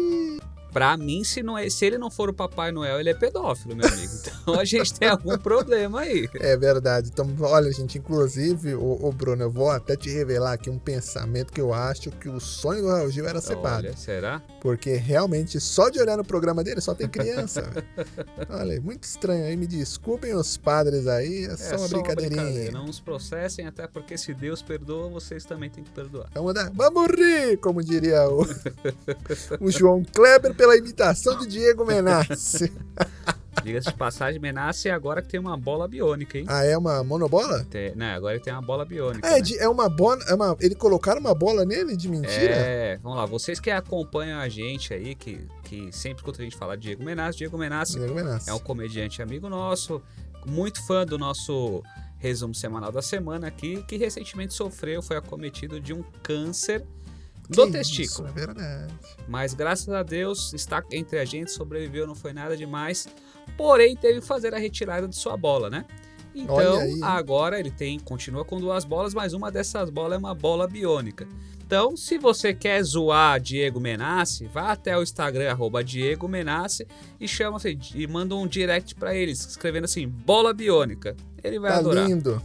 Pra 0.75 0.97
mim, 0.97 1.23
se, 1.23 1.41
não 1.41 1.57
é, 1.57 1.69
se 1.69 1.85
ele 1.85 1.97
não 1.97 2.11
for 2.11 2.27
o 2.27 2.33
Papai 2.33 2.69
Noel, 2.69 2.99
ele 2.99 3.09
é 3.09 3.13
pedófilo, 3.13 3.77
meu 3.77 3.87
amigo. 3.87 4.11
Então 4.45 4.59
a 4.59 4.65
gente 4.65 4.93
tem 4.93 5.07
algum 5.07 5.35
problema 5.39 6.01
aí. 6.01 6.29
É 6.35 6.55
verdade. 6.55 7.09
Então, 7.11 7.27
olha, 7.39 7.71
gente, 7.71 7.97
inclusive, 7.97 8.75
o, 8.75 9.11
Bruno, 9.11 9.41
eu 9.41 9.49
vou 9.49 9.71
até 9.71 9.95
te 9.95 10.07
revelar 10.07 10.53
aqui 10.53 10.69
um 10.69 10.77
pensamento 10.77 11.51
que 11.51 11.59
eu 11.59 11.73
acho 11.73 12.11
que 12.11 12.29
o 12.29 12.39
sonho 12.39 12.83
do 12.83 12.89
Raul 12.89 13.09
Gil 13.09 13.27
era 13.27 13.41
ser 13.41 13.55
padre. 13.57 13.87
Olha, 13.87 13.97
será? 13.97 14.43
Porque 14.61 14.93
realmente, 14.93 15.59
só 15.59 15.89
de 15.89 15.99
olhar 15.99 16.15
no 16.15 16.23
programa 16.23 16.63
dele, 16.63 16.79
só 16.79 16.93
tem 16.93 17.07
criança. 17.07 17.67
olha, 18.47 18.79
muito 18.81 19.05
estranho 19.05 19.45
aí. 19.45 19.57
Me 19.57 19.65
desculpem 19.65 20.35
os 20.35 20.57
padres 20.57 21.07
aí, 21.07 21.45
é 21.45 21.57
só 21.57 21.77
uma 21.77 21.87
só 21.87 21.95
brincadeirinha. 21.95 22.43
brincadeira. 22.43 22.71
Não 22.71 22.85
os 22.85 22.99
processem, 22.99 23.65
até 23.65 23.87
porque 23.87 24.15
se 24.15 24.31
Deus 24.31 24.61
perdoa, 24.61 25.09
vocês 25.09 25.43
também 25.43 25.71
têm 25.71 25.83
que 25.83 25.91
perdoar. 25.91 26.29
Vamos 26.35 26.53
dar, 26.53 26.69
vamos 26.71 27.07
rir, 27.07 27.57
como 27.57 27.83
diria 27.83 28.29
o, 28.29 28.45
o 29.59 29.71
João 29.71 30.03
Kleber 30.03 30.53
pela 30.65 30.77
imitação 30.77 31.37
de 31.37 31.45
Diego 31.45 31.85
Menassi. 31.85 32.73
Diga-se 33.63 33.87
de 33.87 33.93
passagem, 33.95 34.39
Menassi 34.39 34.89
agora 34.89 35.21
que 35.21 35.27
tem 35.29 35.39
uma 35.39 35.55
bola 35.55 35.87
biônica, 35.87 36.37
hein? 36.37 36.45
Ah, 36.47 36.63
é 36.65 36.75
uma 36.77 37.03
monobola? 37.03 37.63
Tem, 37.65 37.95
né, 37.95 38.15
agora 38.15 38.35
ele 38.35 38.43
tem 38.43 38.51
uma 38.51 38.61
bola 38.61 38.83
biônica. 38.83 39.25
Ah, 39.27 39.31
né? 39.31 39.37
é, 39.37 39.41
de- 39.41 39.57
é 39.59 39.69
uma 39.69 39.87
bola. 39.87 40.19
É 40.27 40.33
uma, 40.33 40.57
ele 40.59 40.75
colocaram 40.75 41.19
uma 41.21 41.33
bola 41.33 41.65
nele 41.65 41.95
de 41.95 42.09
mentira? 42.09 42.53
É, 42.55 42.97
vamos 43.01 43.17
lá, 43.17 43.25
vocês 43.25 43.59
que 43.59 43.69
acompanham 43.69 44.39
a 44.39 44.49
gente 44.49 44.91
aí, 44.93 45.13
que, 45.15 45.47
que 45.63 45.91
sempre 45.91 46.17
escuta 46.17 46.41
a 46.41 46.43
gente 46.43 46.57
falar 46.57 46.75
de 46.75 46.81
Diego 46.81 47.03
Menassi, 47.03 47.37
Diego 47.37 47.57
Menassi 47.57 47.99
Diego 47.99 48.19
é 48.47 48.53
um 48.53 48.59
comediante 48.59 49.21
amigo 49.21 49.47
nosso, 49.47 50.01
muito 50.47 50.85
fã 50.85 51.05
do 51.05 51.17
nosso 51.17 51.83
resumo 52.17 52.55
semanal 52.55 52.91
da 52.91 53.03
semana 53.03 53.47
aqui, 53.47 53.83
que 53.83 53.97
recentemente 53.97 54.53
sofreu, 54.53 55.01
foi 55.01 55.15
acometido 55.15 55.79
de 55.79 55.93
um 55.93 56.03
câncer 56.23 56.83
Que 57.47 57.53
do 57.53 57.63
isso, 57.63 57.71
testículo. 57.71 58.27
é 58.27 58.31
verdade. 58.31 58.93
Mas 59.27 59.53
graças 59.53 59.89
a 59.89 60.03
Deus 60.03 60.53
está 60.53 60.83
entre 60.91 61.19
a 61.19 61.25
gente, 61.25 61.51
sobreviveu, 61.51 62.07
não 62.07 62.15
foi 62.15 62.33
nada 62.33 62.55
demais. 62.55 63.07
Porém, 63.57 63.95
teve 63.95 64.21
que 64.21 64.25
fazer 64.27 64.53
a 64.53 64.57
retirada 64.57 65.07
de 65.07 65.15
sua 65.15 65.37
bola, 65.37 65.69
né? 65.69 65.85
Então, 66.33 66.81
agora 67.01 67.57
ele 67.57 67.71
tem, 67.71 67.97
continua 67.97 68.43
com 68.43 68.59
duas 68.59 68.83
bolas, 68.83 69.13
mas 69.13 69.33
uma 69.33 69.49
dessas 69.49 69.89
bolas 69.89 70.17
é 70.17 70.19
uma 70.19 70.35
bola 70.35 70.67
biônica. 70.67 71.25
Então, 71.65 71.95
se 71.95 72.17
você 72.17 72.53
quer 72.53 72.83
zoar 72.83 73.39
Diego 73.39 73.79
Menassi, 73.79 74.45
vá 74.45 74.71
até 74.71 74.95
o 74.97 75.01
Instagram, 75.01 75.49
arroba 75.49 75.83
Diego 75.83 76.27
Menassi, 76.27 76.85
e 77.19 77.27
chama 77.27 77.57
e 77.95 78.05
manda 78.05 78.35
um 78.35 78.45
direct 78.45 78.93
pra 78.95 79.15
ele, 79.15 79.31
escrevendo 79.31 79.85
assim, 79.85 80.07
bola 80.07 80.53
biônica. 80.53 81.15
Ele 81.45 81.59
vai 81.59 81.71
Tá 81.71 81.77
adorar. 81.79 82.07
lindo. 82.07 82.41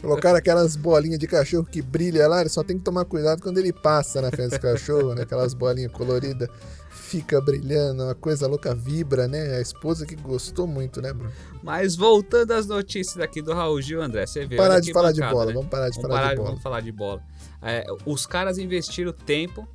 Colocaram 0.00 0.36
aquelas 0.38 0.76
bolinhas 0.76 1.18
de 1.18 1.26
cachorro 1.26 1.64
que 1.64 1.82
brilha 1.82 2.28
lá, 2.28 2.40
ele 2.40 2.48
só 2.50 2.62
tem 2.62 2.78
que 2.78 2.84
tomar 2.84 3.04
cuidado 3.04 3.42
quando 3.42 3.58
ele 3.58 3.72
passa 3.72 4.20
na 4.22 4.30
frente 4.30 4.50
do 4.52 4.60
cachorro, 4.60 5.14
né? 5.14 5.22
Aquelas 5.22 5.52
bolinhas 5.54 5.90
coloridas. 5.92 6.48
Fica 6.90 7.40
brilhando, 7.40 8.02
uma 8.02 8.14
coisa 8.16 8.48
louca 8.48 8.74
vibra, 8.74 9.28
né? 9.28 9.56
A 9.56 9.60
esposa 9.60 10.04
que 10.04 10.16
gostou 10.16 10.66
muito, 10.66 11.00
né, 11.00 11.12
Bruno? 11.12 11.32
Mas 11.62 11.94
voltando 11.94 12.50
às 12.52 12.66
notícias 12.66 13.18
aqui 13.22 13.40
do 13.40 13.52
Raul 13.54 13.80
Gil, 13.80 14.02
André, 14.02 14.26
você 14.26 14.44
vê. 14.44 14.56
Parar 14.56 14.80
de 14.80 14.92
falar 14.92 15.12
de 15.12 15.20
bancada, 15.20 15.34
bola, 15.34 15.46
né? 15.46 15.52
vamos 15.54 15.68
parar 15.70 15.88
de 15.88 15.96
Vamos 15.96 16.08
falar 16.08 16.14
parar 16.20 16.28
de 16.28 16.30
de- 16.34 16.36
bola. 16.38 16.48
vamos 16.50 16.62
falar 16.62 16.80
de 16.80 16.92
bola. 16.92 17.22
É, 17.62 17.86
os 18.04 18.26
caras 18.26 18.58
investiram 18.58 19.12
tempo 19.12 19.66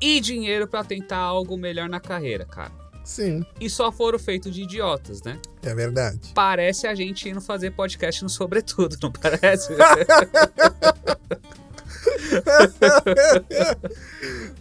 e 0.00 0.20
dinheiro 0.20 0.66
pra 0.68 0.84
tentar 0.84 1.18
algo 1.18 1.56
melhor 1.56 1.88
na 1.88 1.98
carreira, 2.00 2.44
cara. 2.44 2.72
Sim, 3.04 3.44
E 3.60 3.68
só 3.68 3.90
foram 3.90 4.18
feitos 4.18 4.54
de 4.54 4.62
idiotas, 4.62 5.22
né? 5.22 5.38
é 5.62 5.74
verdade. 5.74 6.32
Parece 6.34 6.86
a 6.86 6.94
gente 6.94 7.28
indo 7.28 7.40
fazer 7.40 7.72
podcast 7.72 8.22
no 8.22 8.28
Sobretudo, 8.28 8.96
não 9.02 9.10
parece? 9.10 9.72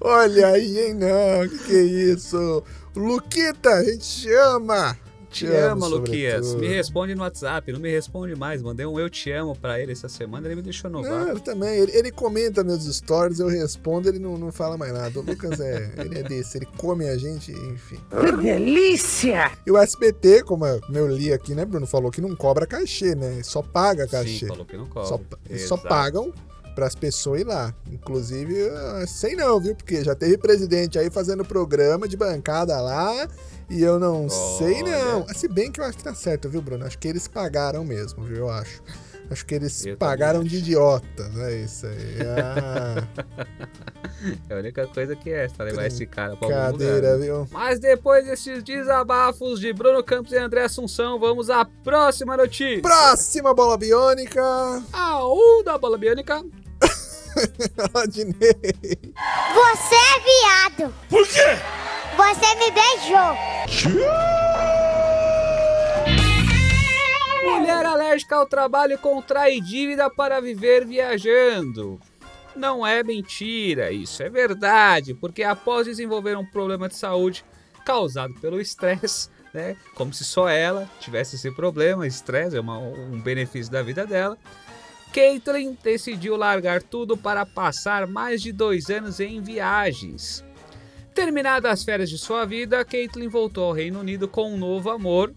Olha 0.01 0.47
aí, 0.47 0.79
hein? 0.79 0.93
Não, 0.95 1.47
que 1.47 1.57
que 1.59 1.75
é 1.75 1.81
isso? 1.83 2.63
Luquita, 2.95 3.69
a 3.69 3.83
gente 3.83 4.05
chama! 4.05 4.97
Te 5.29 5.45
amo, 5.47 5.85
amo, 5.85 5.97
Luquias. 5.97 6.45
sobretudo. 6.45 6.69
Me 6.69 6.75
responde 6.75 7.15
no 7.15 7.21
WhatsApp, 7.21 7.71
não 7.71 7.79
me 7.79 7.91
responde 7.91 8.35
mais. 8.35 8.61
Mandei 8.61 8.85
um 8.85 8.99
eu 8.99 9.09
te 9.09 9.31
amo 9.31 9.55
pra 9.55 9.79
ele 9.79 9.91
essa 9.91 10.09
semana, 10.09 10.47
ele 10.47 10.55
me 10.55 10.61
deixou 10.61 10.89
no 10.89 11.03
vácuo. 11.03 11.31
ele 11.31 11.39
também, 11.39 11.77
ele, 11.77 11.91
ele 11.95 12.11
comenta 12.11 12.63
meus 12.63 12.83
stories, 12.85 13.39
eu 13.39 13.47
respondo, 13.47 14.09
ele 14.09 14.19
não, 14.19 14.37
não 14.37 14.51
fala 14.51 14.77
mais 14.77 14.91
nada. 14.91 15.19
O 15.19 15.21
Lucas 15.21 15.59
é, 15.59 15.93
ele 15.97 16.19
é 16.19 16.23
desse, 16.23 16.57
ele 16.57 16.65
come 16.77 17.07
a 17.07 17.17
gente, 17.17 17.51
enfim. 17.51 17.99
Que 18.09 18.31
delícia! 18.41 19.51
E 19.65 19.71
o 19.71 19.77
SBT, 19.77 20.43
como 20.43 20.65
eu, 20.65 20.81
como 20.81 20.97
eu 20.97 21.07
li 21.07 21.31
aqui, 21.31 21.53
né, 21.53 21.65
Bruno, 21.65 21.85
falou 21.85 22.11
que 22.11 22.21
não 22.21 22.35
cobra 22.35 22.65
cachê, 22.65 23.15
né? 23.15 23.41
Só 23.43 23.61
paga 23.61 24.05
Sim, 24.05 24.11
cachê. 24.11 24.47
falou 24.47 24.65
que 24.65 24.77
não 24.77 24.87
cobra. 24.87 25.07
só, 25.07 25.19
eles 25.49 25.67
só 25.67 25.77
pagam 25.77 26.33
para 26.75 26.87
as 26.87 26.95
pessoas 26.95 27.41
ir 27.41 27.43
lá. 27.43 27.73
Inclusive, 27.91 28.53
eu 28.53 29.07
sei 29.07 29.35
não, 29.35 29.59
viu? 29.59 29.75
Porque 29.75 30.03
já 30.03 30.15
teve 30.15 30.37
presidente 30.37 30.97
aí 30.97 31.09
fazendo 31.09 31.43
programa 31.43 32.07
de 32.07 32.15
bancada 32.15 32.79
lá 32.79 33.27
e 33.69 33.81
eu 33.81 33.99
não 33.99 34.27
sei 34.29 34.83
não. 34.83 35.27
Se 35.29 35.47
bem 35.47 35.71
que 35.71 35.79
eu 35.79 35.85
acho 35.85 35.97
que 35.97 36.03
tá 36.03 36.13
certo, 36.15 36.49
viu, 36.49 36.61
Bruno? 36.61 36.85
Acho 36.85 36.97
que 36.97 37.07
eles 37.07 37.27
pagaram 37.27 37.83
mesmo, 37.83 38.23
viu? 38.23 38.37
Eu 38.37 38.49
acho. 38.49 38.81
Acho 39.31 39.45
que 39.45 39.53
eles 39.53 39.85
Eu 39.85 39.95
pagaram 39.95 40.43
de 40.43 40.57
idiotas, 40.57 41.37
é 41.37 41.57
isso 41.57 41.85
aí. 41.85 42.17
Ah, 42.25 43.07
É 44.49 44.53
a 44.53 44.57
única 44.57 44.85
coisa 44.87 45.15
que 45.15 45.29
é, 45.29 45.47
pra 45.47 45.65
levar 45.65 45.85
esse 45.85 46.05
cara 46.05 46.35
pra 46.35 46.47
algum 46.47 46.71
lugar. 46.77 47.01
né? 47.01 47.17
viu? 47.17 47.47
Mas 47.51 47.79
depois 47.79 48.25
desses 48.25 48.61
desabafos 48.63 49.59
de 49.59 49.71
Bruno 49.71 50.03
Campos 50.03 50.33
e 50.33 50.37
André 50.37 50.63
Assunção, 50.63 51.19
vamos 51.19 51.49
à 51.49 51.63
próxima 51.63 52.35
notícia. 52.35 52.81
Próxima 52.81 53.53
bola 53.53 53.77
biônica. 53.77 54.43
A 54.91 55.23
U 55.25 55.63
da 55.63 55.77
bola 55.77 55.97
biônica. 55.97 56.43
Adnei. 57.93 58.33
Você 59.53 59.95
é 59.95 60.79
viado. 60.79 60.93
Por 61.09 61.25
quê? 61.27 61.88
Você 62.19 62.55
me 62.55 62.69
beijou. 62.71 63.37
Mulher 67.45 67.85
alérgica 67.85 68.35
ao 68.35 68.45
trabalho 68.45 68.97
contrai 68.99 69.61
dívida 69.61 70.09
para 70.09 70.41
viver 70.41 70.85
viajando. 70.85 71.97
Não 72.55 72.85
é 72.85 73.01
mentira, 73.03 73.89
isso 73.93 74.21
é 74.21 74.29
verdade, 74.29 75.13
porque 75.13 75.43
após 75.43 75.85
desenvolver 75.87 76.35
um 76.37 76.45
problema 76.45 76.89
de 76.89 76.95
saúde 76.97 77.45
causado 77.85 78.33
pelo 78.41 78.59
estresse, 78.59 79.29
né, 79.53 79.77
como 79.95 80.13
se 80.13 80.25
só 80.25 80.49
ela 80.49 80.89
tivesse 80.99 81.37
esse 81.37 81.49
problema, 81.51 82.05
estresse 82.05 82.57
é 82.57 82.59
uma- 82.59 82.79
um 82.79 83.19
benefício 83.21 83.71
da 83.71 83.81
vida 83.81 84.05
dela, 84.05 84.37
Caitlyn 85.13 85.77
decidiu 85.81 86.35
largar 86.35 86.83
tudo 86.83 87.15
para 87.15 87.45
passar 87.45 88.05
mais 88.07 88.41
de 88.41 88.51
dois 88.51 88.89
anos 88.89 89.21
em 89.21 89.39
viagens. 89.41 90.43
Terminadas 91.19 91.69
as 91.69 91.83
férias 91.83 92.09
de 92.09 92.17
sua 92.17 92.45
vida, 92.45 92.85
Caitlyn 92.85 93.27
voltou 93.27 93.65
ao 93.65 93.73
Reino 93.73 93.99
Unido 93.99 94.25
com 94.25 94.53
um 94.53 94.57
novo 94.57 94.89
amor 94.89 95.33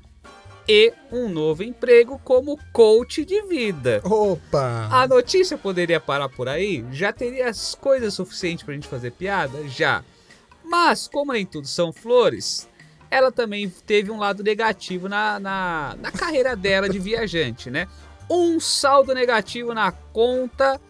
e 0.68 0.94
um 1.10 1.28
novo 1.28 1.64
emprego 1.64 2.20
como 2.22 2.56
coach 2.72 3.24
de 3.24 3.42
vida. 3.48 4.00
Opa! 4.04 4.88
A 4.92 5.08
notícia 5.08 5.58
poderia 5.58 5.98
parar 5.98 6.28
por 6.28 6.48
aí? 6.48 6.84
Já 6.92 7.12
teria 7.12 7.48
as 7.48 7.74
coisas 7.74 8.14
suficientes 8.14 8.64
pra 8.64 8.74
gente 8.74 8.86
fazer 8.86 9.10
piada? 9.10 9.66
Já. 9.66 10.04
Mas, 10.62 11.08
como 11.08 11.32
nem 11.32 11.44
tudo 11.44 11.66
são 11.66 11.92
flores, 11.92 12.68
ela 13.10 13.32
também 13.32 13.68
teve 13.84 14.08
um 14.08 14.20
lado 14.20 14.44
negativo 14.44 15.08
na, 15.08 15.40
na, 15.40 15.96
na 16.00 16.12
carreira 16.12 16.54
dela 16.54 16.88
de 16.88 17.00
viajante, 17.00 17.72
né? 17.72 17.88
Um 18.30 18.60
saldo 18.60 19.12
negativo 19.12 19.74
na 19.74 19.90
conta 19.90 20.80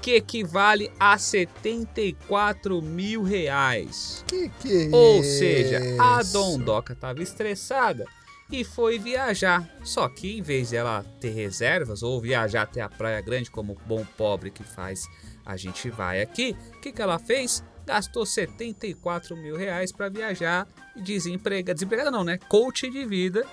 que 0.00 0.14
equivale 0.14 0.90
a 0.98 1.18
74 1.18 2.80
mil 2.80 3.22
reais. 3.22 4.24
Que 4.26 4.48
que 4.48 4.86
é 4.86 4.96
Ou 4.96 5.22
seja, 5.22 5.80
a 6.00 6.20
isso? 6.20 6.32
Dondoca 6.32 6.92
estava 6.92 7.22
estressada 7.22 8.06
e 8.50 8.64
foi 8.64 8.98
viajar. 8.98 9.68
Só 9.84 10.08
que 10.08 10.38
em 10.38 10.42
vez 10.42 10.70
de 10.70 10.76
ela 10.76 11.04
ter 11.20 11.30
reservas 11.30 12.02
ou 12.02 12.20
viajar 12.20 12.62
até 12.62 12.80
a 12.80 12.88
Praia 12.88 13.20
Grande, 13.20 13.50
como 13.50 13.76
bom 13.86 14.04
pobre 14.16 14.50
que 14.50 14.64
faz, 14.64 15.06
a 15.44 15.56
gente 15.56 15.88
vai 15.90 16.20
aqui. 16.20 16.56
O 16.76 16.80
que, 16.80 16.92
que 16.92 17.02
ela 17.02 17.18
fez? 17.18 17.62
Gastou 17.86 18.24
74 18.24 19.36
mil 19.36 19.56
reais 19.56 19.90
para 19.90 20.08
viajar 20.08 20.66
e 20.96 21.02
desempregada. 21.02 21.74
Desempregada 21.74 22.10
não, 22.10 22.24
né? 22.24 22.38
Coach 22.48 22.88
de 22.90 23.04
vida. 23.04 23.46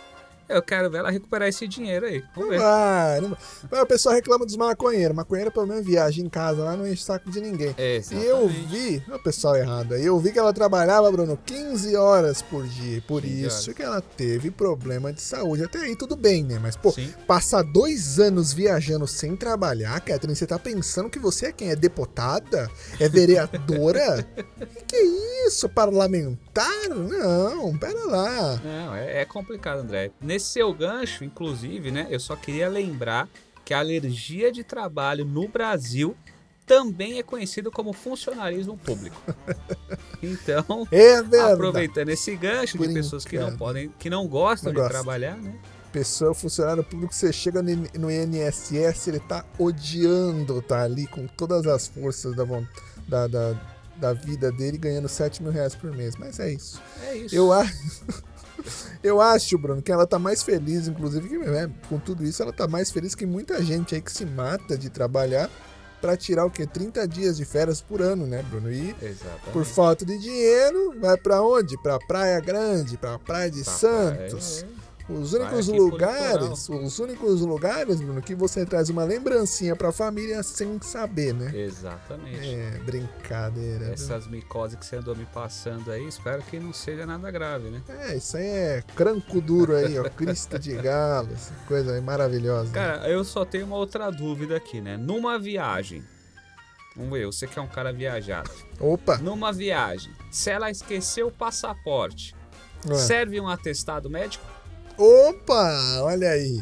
Eu 0.49 0.61
quero 0.61 0.89
ver 0.89 0.99
ela 0.99 1.11
recuperar 1.11 1.47
esse 1.47 1.67
dinheiro 1.67 2.05
aí. 2.05 2.23
Vamos 2.35 2.51
ver. 2.51 2.59
vai, 2.59 3.21
não 3.21 3.37
vai. 3.69 3.81
O 3.81 3.85
pessoal 3.85 4.15
reclama 4.15 4.45
dos 4.45 4.55
maconheiros. 4.55 5.15
Maconheiro 5.15 5.51
pelo 5.51 5.67
menos 5.67 5.85
viaja 5.85 6.21
em 6.21 6.29
casa 6.29 6.63
lá, 6.63 6.75
não 6.75 6.87
enche 6.87 7.01
o 7.01 7.05
saco 7.05 7.29
de 7.29 7.41
ninguém. 7.41 7.75
E 7.77 7.81
eu 7.81 8.45
Exatamente. 8.45 8.65
vi, 8.67 9.03
o 9.11 9.19
pessoal 9.19 9.55
errado 9.55 9.93
aí, 9.93 10.05
eu 10.05 10.17
vi 10.19 10.31
que 10.31 10.39
ela 10.39 10.53
trabalhava, 10.53 11.11
Bruno, 11.11 11.37
15 11.45 11.95
horas 11.95 12.41
por 12.41 12.65
dia. 12.67 13.01
Por 13.07 13.21
15 13.21 13.45
isso 13.45 13.61
horas. 13.63 13.73
que 13.75 13.83
ela 13.83 14.01
teve 14.01 14.49
problema 14.51 15.11
de 15.11 15.21
saúde. 15.21 15.63
Até 15.63 15.79
aí 15.79 15.95
tudo 15.95 16.15
bem, 16.15 16.43
né? 16.43 16.59
Mas, 16.61 16.75
pô, 16.75 16.91
Sim. 16.91 17.13
passar 17.25 17.61
dois 17.63 18.19
anos 18.19 18.53
viajando 18.53 19.07
sem 19.07 19.35
trabalhar, 19.35 19.99
Catherine, 20.01 20.35
você 20.35 20.47
tá 20.47 20.57
pensando 20.57 21.09
que 21.09 21.19
você 21.19 21.47
é 21.47 21.51
quem? 21.51 21.69
É 21.71 21.75
deputada? 21.75 22.69
É 22.99 23.09
vereadora? 23.09 24.25
que, 24.57 24.85
que 24.85 24.95
é 24.95 25.03
isso? 25.03 25.36
Parlamentar? 25.73 26.89
Não, 26.89 27.77
pera 27.77 28.05
lá. 28.05 28.61
Não, 28.63 28.95
é, 28.95 29.21
é 29.21 29.25
complicado, 29.25 29.79
André. 29.79 30.11
Nesse 30.21 30.47
seu 30.47 30.73
gancho, 30.73 31.23
inclusive, 31.23 31.91
né? 31.91 32.07
Eu 32.09 32.19
só 32.19 32.35
queria 32.35 32.67
lembrar 32.69 33.29
que 33.63 33.73
a 33.73 33.79
alergia 33.79 34.51
de 34.51 34.63
trabalho 34.63 35.25
no 35.25 35.47
Brasil 35.47 36.15
também 36.65 37.17
é 37.17 37.23
conhecido 37.23 37.71
como 37.71 37.93
funcionalismo 37.93 38.77
público. 38.77 39.21
Então, 40.21 40.87
É 40.91 41.17
aproveitando 41.51 42.09
esse 42.09 42.35
gancho 42.35 42.77
de 42.77 42.91
pessoas 42.91 43.23
que 43.23 43.35
não 43.37 43.43
Brincando. 43.49 43.59
podem, 43.59 43.89
que 43.99 44.09
não 44.09 44.27
gostam 44.27 44.73
Não 44.73 44.75
de 44.75 44.79
gosta. 44.81 44.93
trabalhar, 44.93 45.37
né? 45.37 45.53
Pessoa, 45.91 46.33
funcionário 46.33 46.83
público, 46.83 47.13
você 47.13 47.31
chega 47.31 47.61
no 47.61 48.09
INSS, 48.11 49.07
ele 49.07 49.19
tá 49.19 49.45
odiando, 49.59 50.59
tá 50.61 50.81
ali 50.83 51.05
com 51.05 51.27
todas 51.27 51.67
as 51.67 51.87
forças 51.87 52.35
da, 52.35 52.43
da, 53.07 53.27
da, 53.27 53.53
da 53.99 54.13
vida 54.13 54.51
dele, 54.51 54.77
ganhando 54.77 55.07
7 55.09 55.41
mil 55.43 55.51
reais 55.51 55.75
por 55.75 55.91
mês. 55.91 56.15
Mas 56.17 56.39
é 56.39 56.51
isso. 56.51 56.81
É 57.03 57.15
isso. 57.17 57.35
Eu 57.35 57.51
acho. 57.51 57.73
Eu 59.03 59.21
acho, 59.21 59.57
Bruno, 59.57 59.81
que 59.81 59.91
ela 59.91 60.05
tá 60.07 60.17
mais 60.17 60.41
feliz, 60.43 60.87
inclusive, 60.87 61.29
que, 61.29 61.37
né, 61.37 61.69
com 61.87 61.99
tudo 61.99 62.23
isso, 62.25 62.41
ela 62.41 62.51
tá 62.51 62.67
mais 62.67 62.91
feliz 62.91 63.13
que 63.15 63.25
muita 63.25 63.63
gente 63.63 63.93
aí 63.95 64.01
que 64.01 64.11
se 64.11 64.25
mata 64.25 64.77
de 64.77 64.89
trabalhar 64.89 65.49
pra 66.01 66.17
tirar 66.17 66.43
o 66.45 66.49
quê? 66.51 66.65
30 66.65 67.07
dias 67.07 67.37
de 67.37 67.45
férias 67.45 67.79
por 67.81 68.01
ano, 68.01 68.25
né, 68.25 68.43
Bruno? 68.49 68.69
E 68.71 68.95
Exatamente. 69.01 69.51
por 69.53 69.63
falta 69.63 70.03
de 70.05 70.17
dinheiro, 70.17 70.95
vai 70.99 71.15
pra 71.15 71.41
onde? 71.41 71.77
Pra 71.81 71.97
Praia 71.99 72.39
Grande, 72.41 72.97
pra 72.97 73.17
Praia 73.19 73.49
de 73.49 73.63
Pra 73.63 73.71
Santos. 73.73 74.63
praia, 74.63 74.76
Os 75.09 75.31
Vai 75.31 75.41
únicos 75.41 75.67
pro 75.67 75.77
lugares, 75.77 76.69
os 76.69 76.99
únicos 76.99 77.41
lugares, 77.41 78.01
Bruno, 78.01 78.21
que 78.21 78.35
você 78.35 78.65
traz 78.65 78.89
uma 78.89 79.05
lembrancinha 79.05 79.73
pra 79.73 79.91
família 79.93 80.43
sem 80.43 80.81
saber, 80.81 81.33
né? 81.33 81.51
Exatamente. 81.57 82.45
É, 82.45 82.71
brincadeira. 82.85 83.85
viu? 83.85 83.93
Essas 83.93 84.27
micoses 84.27 84.77
que 84.77 84.85
você 84.85 84.97
andou 84.97 85.15
me 85.15 85.25
passando 85.25 85.91
aí, 85.91 86.05
espero 86.05 86.41
que 86.43 86.59
não 86.59 86.73
seja 86.73 87.05
nada 87.05 87.31
grave, 87.31 87.69
né? 87.69 87.81
É, 87.87 88.17
isso 88.17 88.35
aí 88.35 88.45
é 88.45 88.83
cranco 88.95 89.39
duro 89.39 89.77
aí, 89.77 89.97
ó, 89.97 90.03
crista 90.11 90.59
de 90.59 90.73
galo, 90.75 91.29
essa 91.33 91.53
coisa 91.67 91.93
aí 91.93 92.01
maravilhosa. 92.01 92.69
Cara, 92.73 93.09
eu 93.09 93.23
só 93.23 93.45
tenho 93.45 93.65
uma 93.65 93.77
outra 93.77 94.11
dúvida 94.11 94.57
aqui, 94.57 94.81
né? 94.81 94.97
Numa 94.97 95.39
viagem, 95.39 96.03
vamos 96.97 97.17
ver, 97.17 97.25
você 97.27 97.47
que 97.47 97.57
é 97.57 97.61
um 97.61 97.67
cara 97.67 97.93
viajado. 97.93 98.51
Opa! 98.77 99.17
Numa 99.19 99.53
viagem, 99.53 100.11
se 100.29 100.49
ela 100.49 100.69
esqueceu 100.69 101.27
o 101.27 101.31
passaporte, 101.31 102.35
Ué. 102.85 102.95
serve 102.95 103.39
um 103.39 103.47
atestado 103.47 104.09
médico? 104.09 104.56
Opa! 104.97 105.99
Olha 106.01 106.29
aí. 106.31 106.59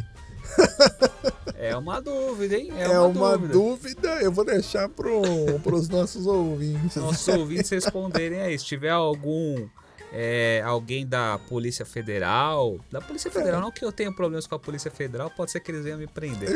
É 1.57 1.75
uma 1.75 2.01
dúvida, 2.01 2.55
hein? 2.55 2.71
É, 2.77 2.83
É, 2.83 2.99
uma, 2.99 3.07
uma, 3.07 3.37
dúvida. 3.37 3.53
dúvida. 3.53 4.09
eu 4.21 4.31
vou 4.31 4.45
deixar 4.45 4.87
pro, 4.89 5.21
pros 5.63 5.87
nossos 5.89 6.27
ouvintes. 6.27 6.95
Nossos 6.97 7.27
ouvintes 7.27 7.69
responderem 7.69 8.39
aí. 8.41 8.57
Se 8.59 8.65
tiver 8.65 8.89
algum. 8.91 9.67
é, 10.13 10.61
alguém 10.65 11.05
da 11.07 11.39
Polícia 11.49 11.85
Federal. 11.85 12.79
Da 12.91 13.01
Polícia 13.01 13.31
Federal, 13.31 13.59
não 13.61 13.71
que 13.71 13.83
eu 13.83 13.91
tenha 13.91 14.13
problemas 14.13 14.45
com 14.47 14.55
a 14.55 14.59
Polícia 14.59 14.91
Federal, 14.91 15.29
pode 15.29 15.51
ser 15.51 15.59
que 15.59 15.71
eles 15.71 15.83
venham 15.83 15.97
me 15.97 16.07
prender. 16.07 16.49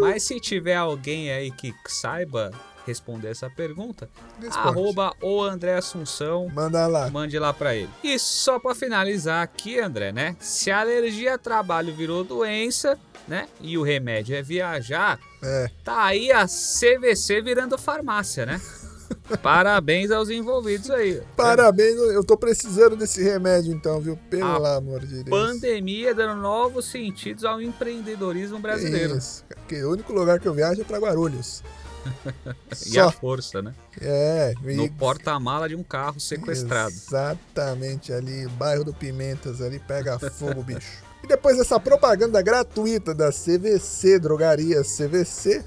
Mas 0.00 0.22
se 0.22 0.38
tiver 0.40 0.76
alguém 0.76 1.30
aí 1.30 1.50
que 1.50 1.74
saiba 1.88 2.50
responder 2.86 3.28
essa 3.28 3.48
pergunta, 3.50 4.08
Responde. 4.40 4.68
arroba 4.68 5.12
o 5.22 5.42
André 5.42 5.74
Assunção, 5.76 6.48
Manda 6.52 6.86
lá. 6.86 7.08
mande 7.10 7.38
lá 7.38 7.52
pra 7.52 7.74
ele. 7.74 7.90
E 8.02 8.18
só 8.18 8.58
pra 8.58 8.74
finalizar 8.74 9.42
aqui, 9.42 9.78
André, 9.78 10.12
né? 10.12 10.36
Se 10.40 10.70
a 10.70 10.80
alergia 10.80 11.34
a 11.34 11.38
trabalho 11.38 11.94
virou 11.94 12.24
doença, 12.24 12.98
né? 13.28 13.48
E 13.60 13.78
o 13.78 13.82
remédio 13.82 14.34
é 14.34 14.42
viajar, 14.42 15.18
É. 15.42 15.70
tá 15.84 16.04
aí 16.06 16.32
a 16.32 16.46
CVC 16.46 17.40
virando 17.40 17.78
farmácia, 17.78 18.44
né? 18.44 18.60
Parabéns 19.42 20.10
aos 20.10 20.30
envolvidos 20.30 20.90
aí. 20.90 21.22
Parabéns, 21.36 21.94
eu 21.96 22.24
tô 22.24 22.36
precisando 22.36 22.96
desse 22.96 23.22
remédio 23.22 23.72
então, 23.72 24.00
viu? 24.00 24.18
Pelo 24.28 24.66
A 24.66 24.76
amor 24.76 25.00
de 25.00 25.22
Deus. 25.22 25.28
Pandemia 25.28 26.14
dando 26.14 26.40
novos 26.40 26.86
sentidos 26.90 27.44
ao 27.44 27.60
empreendedorismo 27.60 28.58
brasileiro. 28.58 29.16
Isso. 29.16 29.44
Que 29.68 29.82
o 29.84 29.92
único 29.92 30.12
lugar 30.12 30.40
que 30.40 30.48
eu 30.48 30.54
viajo 30.54 30.80
é 30.80 30.84
pra 30.84 30.98
Guarulhos. 30.98 31.62
E 32.90 32.98
a 32.98 33.10
força, 33.10 33.62
né? 33.62 33.74
É. 34.00 34.54
No 34.62 34.86
e- 34.86 34.90
porta-mala 34.90 35.68
de 35.68 35.76
um 35.76 35.82
carro 35.82 36.18
sequestrado. 36.18 36.90
Exatamente, 36.90 38.12
ali, 38.12 38.46
bairro 38.48 38.84
do 38.84 38.92
Pimentas, 38.92 39.60
ali 39.60 39.78
pega 39.78 40.18
fogo, 40.18 40.62
bicho. 40.62 41.02
E 41.22 41.26
depois 41.26 41.56
dessa 41.56 41.78
propaganda 41.78 42.42
gratuita 42.42 43.14
da 43.14 43.30
CVC, 43.30 44.18
Drogarias 44.18 44.88
CVC, 44.98 45.64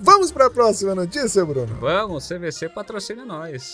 vamos 0.00 0.32
para 0.32 0.46
a 0.46 0.50
próxima 0.50 0.94
notícia, 0.94 1.44
Bruno. 1.44 1.76
Vamos, 1.80 2.26
CVC 2.26 2.68
patrocina 2.68 3.24
nós. 3.24 3.70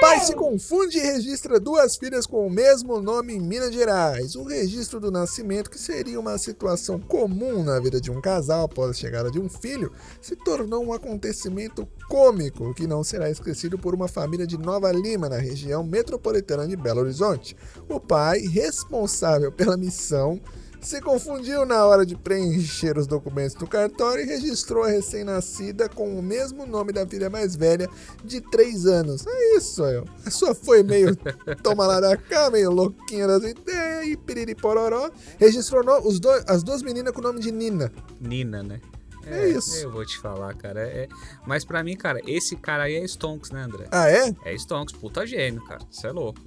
Pai 0.00 0.20
se 0.20 0.34
confunde 0.34 0.98
e 0.98 1.00
registra 1.00 1.58
duas 1.58 1.96
filhas 1.96 2.26
com 2.26 2.46
o 2.46 2.50
mesmo 2.50 3.00
nome 3.00 3.34
em 3.34 3.40
Minas 3.40 3.72
Gerais. 3.72 4.34
O 4.34 4.44
registro 4.44 5.00
do 5.00 5.10
nascimento, 5.10 5.70
que 5.70 5.78
seria 5.78 6.20
uma 6.20 6.36
situação 6.36 7.00
comum 7.00 7.62
na 7.62 7.80
vida 7.80 8.00
de 8.00 8.10
um 8.10 8.20
casal 8.20 8.64
após 8.64 8.90
a 8.90 8.94
chegada 8.94 9.30
de 9.30 9.38
um 9.40 9.48
filho, 9.48 9.92
se 10.20 10.36
tornou 10.36 10.84
um 10.84 10.92
acontecimento 10.92 11.88
cômico 12.08 12.74
que 12.74 12.86
não 12.86 13.02
será 13.02 13.30
esquecido 13.30 13.78
por 13.78 13.94
uma 13.94 14.08
família 14.08 14.46
de 14.46 14.58
Nova 14.58 14.92
Lima, 14.92 15.28
na 15.28 15.38
região 15.38 15.82
metropolitana 15.82 16.66
de 16.66 16.76
Belo 16.76 17.00
Horizonte. 17.00 17.56
O 17.88 17.98
pai, 17.98 18.40
responsável 18.40 19.50
pela 19.50 19.76
missão, 19.76 20.40
se 20.84 21.00
confundiu 21.00 21.64
na 21.64 21.84
hora 21.86 22.04
de 22.04 22.16
preencher 22.16 22.96
os 22.98 23.06
documentos 23.06 23.54
do 23.54 23.66
cartório 23.66 24.22
e 24.22 24.26
registrou 24.26 24.84
a 24.84 24.88
recém-nascida 24.88 25.88
com 25.88 26.18
o 26.18 26.22
mesmo 26.22 26.66
nome 26.66 26.92
da 26.92 27.06
filha 27.06 27.30
mais 27.30 27.56
velha 27.56 27.88
de 28.24 28.40
3 28.40 28.86
anos. 28.86 29.26
É 29.26 29.56
isso, 29.56 29.82
eu. 29.84 30.04
Só 30.30 30.54
foi 30.54 30.82
meio 30.82 31.16
toma 31.62 31.86
lá 31.86 32.00
da 32.00 32.16
cá, 32.16 32.50
meio 32.50 32.70
louquinha 32.70 33.26
das 33.26 33.42
ideias 33.42 34.06
e 34.08 34.16
piriripororó. 34.16 35.10
Registrou 35.38 35.84
os 36.06 36.20
dois- 36.20 36.44
as 36.46 36.62
duas 36.62 36.82
meninas 36.82 37.12
com 37.12 37.20
o 37.20 37.24
nome 37.24 37.40
de 37.40 37.50
Nina. 37.50 37.90
Nina, 38.20 38.62
né? 38.62 38.80
É 39.26 39.48
isso. 39.48 39.74
Eu 39.76 39.90
vou 39.90 40.04
te 40.04 40.18
falar, 40.18 40.54
cara. 40.54 40.80
é- 40.82 41.08
Mas 41.46 41.64
pra 41.64 41.82
mim, 41.82 41.96
cara, 41.96 42.20
esse 42.26 42.56
cara 42.56 42.82
aí 42.82 42.94
é 42.96 43.04
Stonks, 43.04 43.50
né, 43.50 43.62
André? 43.62 43.86
Ah, 43.90 44.10
é? 44.10 44.34
É 44.44 44.54
Stonks, 44.54 44.94
puta 44.94 45.26
gênio, 45.26 45.64
cara. 45.64 45.80
Isso 45.90 46.06
é 46.06 46.12
louco. 46.12 46.40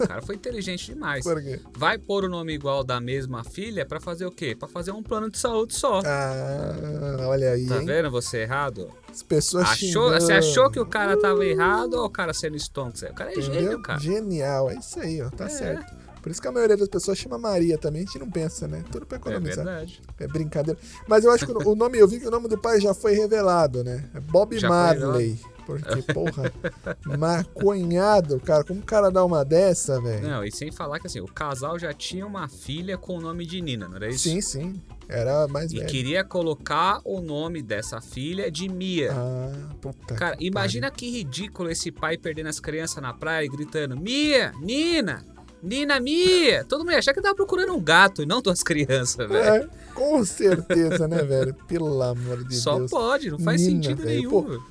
O 0.00 0.06
cara 0.06 0.22
foi 0.22 0.36
inteligente 0.36 0.86
demais. 0.92 1.24
Por 1.24 1.42
quê? 1.42 1.60
Vai 1.76 1.98
pôr 1.98 2.24
o 2.24 2.28
nome 2.28 2.52
igual 2.54 2.84
da 2.84 3.00
mesma 3.00 3.42
filha 3.44 3.84
pra 3.84 4.00
fazer 4.00 4.24
o 4.26 4.30
quê? 4.30 4.54
Pra 4.58 4.68
fazer 4.68 4.92
um 4.92 5.02
plano 5.02 5.30
de 5.30 5.38
saúde 5.38 5.74
só. 5.74 6.00
Ah, 6.04 7.26
olha 7.28 7.52
aí, 7.52 7.66
Tá 7.66 7.78
hein? 7.80 7.86
vendo 7.86 8.10
você 8.10 8.38
errado? 8.38 8.88
As 9.10 9.22
pessoas 9.22 9.64
Achou, 9.68 10.10
você 10.10 10.32
achou 10.32 10.70
que 10.70 10.78
o 10.80 10.86
cara 10.86 11.18
tava 11.18 11.44
errado 11.44 11.94
ou 11.94 12.04
o 12.06 12.10
cara 12.10 12.32
sendo 12.34 12.56
Stonks? 12.58 13.02
O 13.02 13.14
cara 13.14 13.30
é 13.30 13.34
Entendeu? 13.38 13.62
gênio, 13.62 13.82
cara. 13.82 13.98
Genial, 14.00 14.70
é 14.70 14.74
isso 14.76 14.98
aí, 15.00 15.22
ó. 15.22 15.30
Tá 15.30 15.46
É. 15.46 15.48
certo. 15.48 16.04
Por 16.22 16.30
isso 16.30 16.40
que 16.40 16.48
a 16.48 16.52
maioria 16.52 16.76
das 16.76 16.88
pessoas 16.88 17.18
chama 17.18 17.36
Maria 17.36 17.76
também, 17.76 18.00
a 18.02 18.04
gente 18.06 18.18
não 18.18 18.30
pensa, 18.30 18.66
né? 18.66 18.82
Tudo 18.90 19.04
pra 19.04 19.18
É 19.18 19.20
economizar. 19.20 19.56
verdade. 19.64 20.00
É 20.18 20.26
brincadeira. 20.26 20.80
Mas 21.06 21.22
eu 21.24 21.30
acho 21.30 21.44
que 21.44 21.52
o 21.52 21.74
nome, 21.74 21.98
eu 21.98 22.08
vi 22.08 22.18
que 22.18 22.26
o 22.26 22.30
nome 22.30 22.48
do 22.48 22.56
pai 22.56 22.80
já 22.80 22.94
foi 22.94 23.12
revelado, 23.12 23.84
né? 23.84 24.08
É 24.14 24.20
Bob 24.20 24.56
Já 24.58 24.68
foi 24.68 24.76
Marley. 24.76 25.38
Porque, 25.66 26.02
porra, 26.12 26.52
maconhado, 27.18 28.38
cara. 28.40 28.64
Como 28.64 28.80
o 28.80 28.84
cara 28.84 29.10
dá 29.10 29.24
uma 29.24 29.44
dessa, 29.44 30.00
velho? 30.00 30.26
Não, 30.28 30.44
e 30.44 30.50
sem 30.52 30.70
falar 30.70 30.98
que 31.00 31.06
assim, 31.06 31.20
o 31.20 31.26
casal 31.26 31.78
já 31.78 31.92
tinha 31.92 32.26
uma 32.26 32.48
filha 32.48 32.96
com 32.98 33.16
o 33.16 33.20
nome 33.20 33.46
de 33.46 33.60
Nina, 33.60 33.88
não 33.88 33.96
era 33.96 34.08
isso? 34.08 34.24
Sim, 34.28 34.40
sim. 34.40 34.80
Era 35.08 35.46
mais 35.48 35.70
E 35.72 35.76
velho. 35.76 35.88
queria 35.88 36.24
colocar 36.24 37.00
o 37.04 37.20
nome 37.20 37.62
dessa 37.62 38.00
filha 38.00 38.50
de 38.50 38.68
Mia. 38.68 39.12
Ah, 39.12 39.52
puta. 39.80 40.14
Cara, 40.14 40.36
que 40.36 40.46
imagina 40.46 40.90
que 40.90 41.10
ridículo 41.10 41.70
esse 41.70 41.92
pai 41.92 42.16
perdendo 42.16 42.48
as 42.48 42.58
crianças 42.58 43.02
na 43.02 43.12
praia 43.12 43.44
e 43.44 43.48
gritando: 43.48 43.96
Mia, 44.00 44.52
Nina, 44.62 45.22
Nina, 45.62 46.00
Mia. 46.00 46.64
Todo 46.64 46.80
mundo 46.80 46.92
ia 46.92 46.98
achar 46.98 47.12
que 47.12 47.20
tava 47.20 47.34
procurando 47.34 47.74
um 47.74 47.80
gato 47.82 48.22
e 48.22 48.26
não 48.26 48.40
duas 48.40 48.62
crianças, 48.62 49.28
velho. 49.28 49.36
É, 49.64 49.68
com 49.94 50.24
certeza, 50.24 51.06
né, 51.06 51.22
velho? 51.22 51.52
Pelo 51.68 52.00
amor 52.02 52.42
de 52.44 52.56
Só 52.56 52.78
Deus. 52.78 52.90
pode, 52.90 53.30
não 53.30 53.38
faz 53.38 53.60
Nina, 53.60 53.82
sentido 53.82 54.02
velho. 54.04 54.16
nenhum. 54.30 54.30
Pô, 54.58 54.62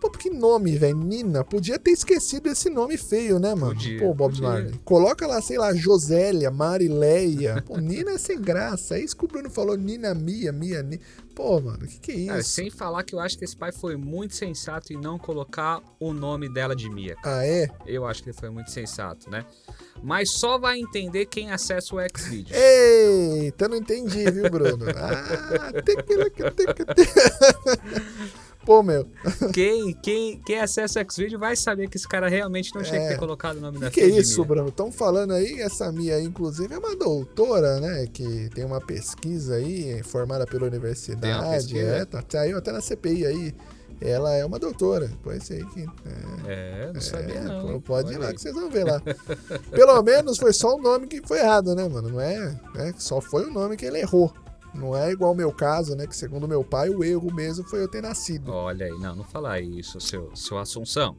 Pô, 0.00 0.10
que 0.10 0.30
nome, 0.30 0.76
velho? 0.78 0.96
Nina. 0.96 1.44
Podia 1.44 1.78
ter 1.78 1.90
esquecido 1.90 2.48
esse 2.48 2.70
nome 2.70 2.96
feio, 2.96 3.38
né, 3.38 3.54
mano? 3.54 3.74
Podia, 3.74 3.98
Pô, 3.98 4.14
Bob 4.14 4.32
podia. 4.32 4.48
Marley. 4.48 4.80
Coloca 4.84 5.26
lá, 5.26 5.42
sei 5.42 5.58
lá, 5.58 5.74
Josélia, 5.74 6.50
Marileia. 6.50 7.62
Pô, 7.66 7.76
Nina 7.76 8.12
é 8.12 8.18
sem 8.18 8.40
graça. 8.40 8.96
É 8.96 9.00
isso 9.00 9.16
que 9.16 9.24
o 9.24 9.28
Bruno 9.28 9.50
falou, 9.50 9.76
Nina 9.76 10.14
Mia, 10.14 10.52
Mia, 10.52 10.82
Ni. 10.82 10.98
Pô, 11.34 11.60
mano, 11.60 11.86
que 11.86 12.00
que 12.00 12.30
é 12.30 12.38
isso? 12.38 12.50
sem 12.50 12.70
falar 12.70 13.02
que 13.04 13.14
eu 13.14 13.20
acho 13.20 13.38
que 13.38 13.44
esse 13.44 13.56
pai 13.56 13.72
foi 13.72 13.96
muito 13.96 14.34
sensato 14.34 14.92
em 14.92 14.96
não 14.96 15.18
colocar 15.18 15.80
o 15.98 16.12
nome 16.12 16.52
dela 16.52 16.74
de 16.74 16.90
Mia. 16.90 17.16
Ah, 17.22 17.46
é? 17.46 17.68
Eu 17.86 18.06
acho 18.06 18.22
que 18.22 18.30
ele 18.30 18.36
foi 18.36 18.50
muito 18.50 18.70
sensato, 18.70 19.30
né? 19.30 19.44
Mas 20.02 20.32
só 20.32 20.58
vai 20.58 20.78
entender 20.78 21.26
quem 21.26 21.50
acessa 21.50 21.94
o 21.94 21.98
Xvideos. 22.16 22.58
Eita, 22.58 23.68
não 23.68 23.76
entendi, 23.76 24.30
viu, 24.30 24.50
Bruno? 24.50 24.86
Ah, 25.00 25.72
tem 25.82 25.96
que... 25.96 26.14
Pô, 28.70 28.84
meu, 28.84 29.04
Quem, 29.52 29.92
quem, 29.94 30.40
quem 30.46 30.60
acessa 30.60 31.02
o 31.02 31.12
Xvideo 31.12 31.40
vai 31.40 31.56
saber 31.56 31.88
que 31.88 31.96
esse 31.96 32.06
cara 32.06 32.28
realmente 32.28 32.72
não 32.72 32.84
tinha 32.84 33.00
que 33.00 33.06
É. 33.06 33.08
ter 33.08 33.18
colocado 33.18 33.56
o 33.56 33.60
nome 33.60 33.80
da 33.80 33.90
que, 33.90 33.94
que 33.94 34.00
é 34.00 34.04
filha 34.10 34.20
isso. 34.20 34.44
Bruno? 34.44 34.68
Estão 34.68 34.92
falando 34.92 35.32
aí, 35.32 35.60
essa 35.60 35.90
Mia 35.90 36.14
aí, 36.14 36.24
inclusive, 36.24 36.72
é 36.72 36.78
uma 36.78 36.94
doutora, 36.94 37.80
né? 37.80 38.06
Que 38.12 38.48
tem 38.54 38.64
uma 38.64 38.80
pesquisa 38.80 39.56
aí, 39.56 40.00
formada 40.04 40.46
pela 40.46 40.68
universidade. 40.68 41.76
É, 41.80 42.04
tá, 42.04 42.22
saiu 42.28 42.58
até 42.58 42.70
na 42.70 42.80
CPI 42.80 43.26
aí. 43.26 43.54
Ela 44.00 44.34
é 44.36 44.44
uma 44.46 44.60
doutora. 44.60 45.10
Pode 45.20 45.44
ser 45.44 45.66
que. 45.70 45.80
É, 46.46 46.86
É, 46.86 46.92
não 46.94 47.00
sabia 47.00 47.34
é, 47.34 47.40
não. 47.40 47.72
pô, 47.72 47.80
pode 47.80 48.12
ir 48.12 48.18
lá 48.18 48.28
aí. 48.28 48.34
que 48.34 48.40
vocês 48.40 48.54
vão 48.54 48.70
ver 48.70 48.84
lá. 48.84 49.02
Pelo 49.72 50.00
menos 50.04 50.38
foi 50.38 50.52
só 50.52 50.76
o 50.76 50.80
nome 50.80 51.08
que 51.08 51.20
foi 51.26 51.40
errado, 51.40 51.74
né, 51.74 51.88
mano? 51.88 52.08
Não 52.08 52.20
é, 52.20 52.56
né? 52.76 52.94
Só 52.98 53.20
foi 53.20 53.46
o 53.46 53.50
nome 53.52 53.76
que 53.76 53.84
ele 53.84 53.98
errou. 53.98 54.32
Não 54.74 54.96
é 54.96 55.10
igual 55.10 55.32
o 55.32 55.36
meu 55.36 55.52
caso, 55.52 55.94
né? 55.96 56.06
Que 56.06 56.16
segundo 56.16 56.46
meu 56.46 56.62
pai, 56.64 56.88
o 56.90 57.02
erro 57.02 57.32
mesmo 57.34 57.64
foi 57.64 57.82
eu 57.82 57.88
ter 57.88 58.00
nascido. 58.02 58.52
Olha 58.52 58.86
aí, 58.86 58.92
não, 58.98 59.16
não 59.16 59.24
fala 59.24 59.60
isso, 59.60 60.00
seu, 60.00 60.30
seu 60.34 60.58
Assunção. 60.58 61.16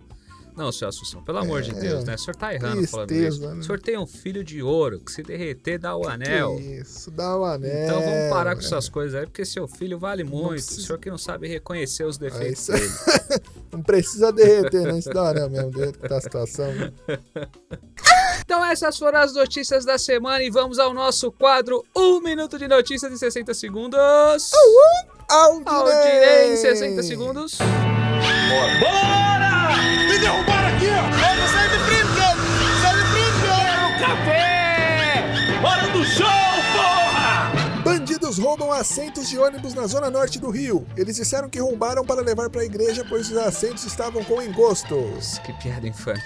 Não, 0.56 0.70
senhor 0.72 0.90
Assunção, 0.90 1.24
pelo 1.24 1.38
amor 1.38 1.62
de 1.62 1.72
É, 1.72 1.74
Deus, 1.74 2.04
né? 2.04 2.16
O 2.16 2.18
senhor 2.18 2.36
tá 2.36 2.54
errando 2.54 2.86
falando 2.88 3.08
tristeza, 3.08 3.38
isso. 3.38 3.48
né? 3.56 3.60
O 3.60 3.64
senhor 3.64 3.80
tem 3.80 3.98
um 3.98 4.06
filho 4.06 4.44
de 4.44 4.62
ouro 4.62 5.00
que 5.00 5.12
se 5.12 5.24
derreter 5.24 5.80
dá 5.80 5.96
o 5.96 6.08
anel. 6.08 6.60
Isso, 6.60 7.10
dá 7.10 7.38
o 7.38 7.46
anel. 7.46 7.84
Então 7.86 8.02
vamos 8.02 8.30
parar 8.30 8.56
com 8.56 8.62
é. 8.62 8.66
essas 8.66 8.90
coisas 8.90 9.16
aí, 9.20 9.26
porque 9.26 9.46
seu 9.46 9.68
filho 9.68 9.98
vale 9.98 10.24
muito. 10.26 10.50
precisa- 10.50 10.82
O 10.82 10.84
senhor 10.84 11.00
que 11.00 11.10
não 11.10 11.18
sabe 11.18 11.48
reconhecer 11.48 12.04
os 12.04 12.18
É 12.18 12.20
defeitos 12.20 12.68
isso. 12.68 12.72
dele. 12.74 12.92
Não 13.72 13.82
precisa 13.82 14.32
derreter, 14.32 14.86
não. 14.86 14.98
Isso 14.98 15.10
dá 15.10 15.30
anel 15.30 15.50
mesmo, 15.50 15.72
dentro 15.72 16.08
da 16.08 16.20
situação. 16.20 16.72
né? 16.74 16.92
Então 18.44 18.66
essas 18.66 18.98
foram 18.98 19.20
as 19.20 19.34
notícias 19.34 19.86
da 19.86 19.98
semana 19.98 20.44
e 20.44 20.50
vamos 20.50 20.78
ao 20.80 20.94
nosso 20.94 21.32
quadro 21.32 21.84
1 21.96 22.22
minuto 22.22 22.58
de 22.58 22.68
notícias 22.68 23.12
em 23.12 23.18
60 23.18 23.54
segundos. 23.54 24.52
Aldinei! 25.30 25.74
Aldinei 25.74 26.54
em 26.54 26.58
60 26.58 27.04
segundos. 27.04 27.58
Me 30.08 30.20
derrubaram 30.20 30.76
aqui, 30.76 30.88
ó! 30.88 31.48
Sai 31.48 31.70
de 31.70 31.78
frente, 31.86 32.12
Sai 32.82 32.96
de 32.96 33.04
frente, 33.12 34.00
Café! 34.00 34.51
Bandidos 38.32 38.38
roubam 38.38 38.72
assentos 38.72 39.28
de 39.28 39.38
ônibus 39.38 39.74
na 39.74 39.86
zona 39.88 40.10
norte 40.10 40.40
do 40.40 40.50
Rio. 40.50 40.86
Eles 40.96 41.18
disseram 41.18 41.50
que 41.50 41.60
roubaram 41.60 42.06
para 42.06 42.22
levar 42.22 42.50
para 42.50 42.62
a 42.62 42.66
igreja, 42.66 43.06
pois 43.08 43.30
os 43.30 43.38
assentos 43.38 43.84
estavam 43.86 44.24
com 44.24 44.42
encostos. 44.42 45.40
Que 45.40 45.52
piada 45.54 45.88
infame. 45.88 46.22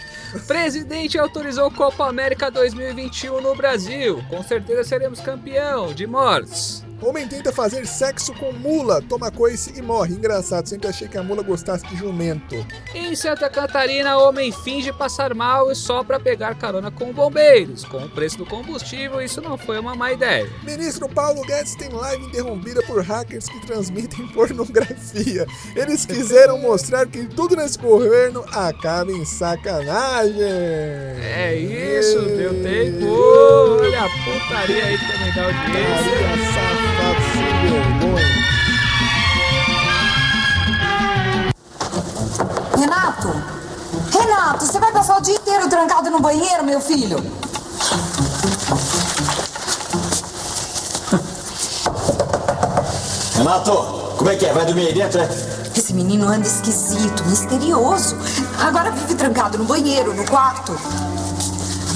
Presidente 0.45 1.17
autorizou 1.17 1.71
Copa 1.71 2.07
América 2.07 2.51
2021 2.51 3.41
no 3.41 3.55
Brasil. 3.55 4.23
Com 4.29 4.43
certeza 4.43 4.83
seremos 4.83 5.19
campeão 5.19 5.93
de 5.93 6.05
mortes. 6.05 6.84
Homem 7.01 7.27
tenta 7.27 7.51
fazer 7.51 7.85
sexo 7.85 8.33
com 8.33 8.53
mula, 8.53 9.01
toma 9.01 9.29
coice 9.29 9.73
e 9.77 9.81
morre. 9.81 10.15
Engraçado, 10.15 10.67
sempre 10.67 10.87
achei 10.87 11.07
que 11.07 11.17
a 11.17 11.23
mula 11.23 11.43
gostasse 11.43 11.85
de 11.87 11.95
jumento. 11.97 12.55
Em 12.93 13.15
Santa 13.15 13.49
Catarina, 13.49 14.17
homem 14.17 14.51
finge 14.51 14.93
passar 14.93 15.33
mal 15.33 15.71
e 15.71 15.75
só 15.75 16.03
para 16.03 16.19
pegar 16.19 16.55
carona 16.55 16.89
com 16.89 17.11
bombeiros. 17.11 17.83
Com 17.83 17.97
o 17.97 18.09
preço 18.09 18.37
do 18.37 18.45
combustível, 18.45 19.21
isso 19.21 19.41
não 19.41 19.57
foi 19.57 19.77
uma 19.77 19.93
má 19.93 20.13
ideia. 20.13 20.49
Ministro 20.63 21.09
Paulo 21.09 21.41
Guedes 21.41 21.75
tem 21.75 21.89
live 21.89 22.25
interrompida 22.25 22.81
por 22.83 23.03
hackers 23.03 23.49
que 23.49 23.65
transmitem 23.65 24.27
pornografia. 24.33 25.45
Eles 25.75 26.05
quiseram 26.05 26.57
mostrar 26.59 27.05
que 27.05 27.25
tudo 27.25 27.55
nesse 27.55 27.77
governo 27.77 28.45
acaba 28.51 29.11
em 29.11 29.25
sacanagem. 29.25 30.41
É 30.41 31.55
isso, 31.55 32.21
deu 32.21 32.63
tempo. 32.63 33.05
Olha 33.81 34.05
a 34.05 34.09
putaria 34.09 34.85
aí 34.85 34.97
que 34.97 35.11
também 35.11 35.33
dá 35.33 35.43
audiência. 35.45 36.55
Carinha 36.55 36.94
safado 36.95 37.21
sem 37.33 37.43
vergonha. 37.61 38.35
Renato! 42.77 43.29
Renato, 44.11 44.65
você 44.65 44.79
vai 44.79 44.91
passar 44.91 45.17
o 45.17 45.21
dia 45.21 45.35
inteiro 45.35 45.69
trancado 45.69 46.09
no 46.09 46.19
banheiro, 46.19 46.63
meu 46.63 46.79
filho? 46.79 47.17
Renato, 53.35 53.71
como 54.17 54.29
é 54.29 54.35
que 54.35 54.45
é? 54.45 54.53
Vai 54.53 54.65
dormir 54.65 54.87
aí 54.87 54.93
dentro, 54.93 55.19
é? 55.19 55.27
Esse 55.75 55.93
menino 55.93 56.27
anda 56.27 56.47
esquisito, 56.47 57.25
misterioso. 57.25 58.15
Agora 58.59 58.91
vive 58.91 59.15
trancado 59.15 59.57
no 59.57 59.65
banheiro, 59.65 60.13
no 60.13 60.25
quarto. 60.25 60.77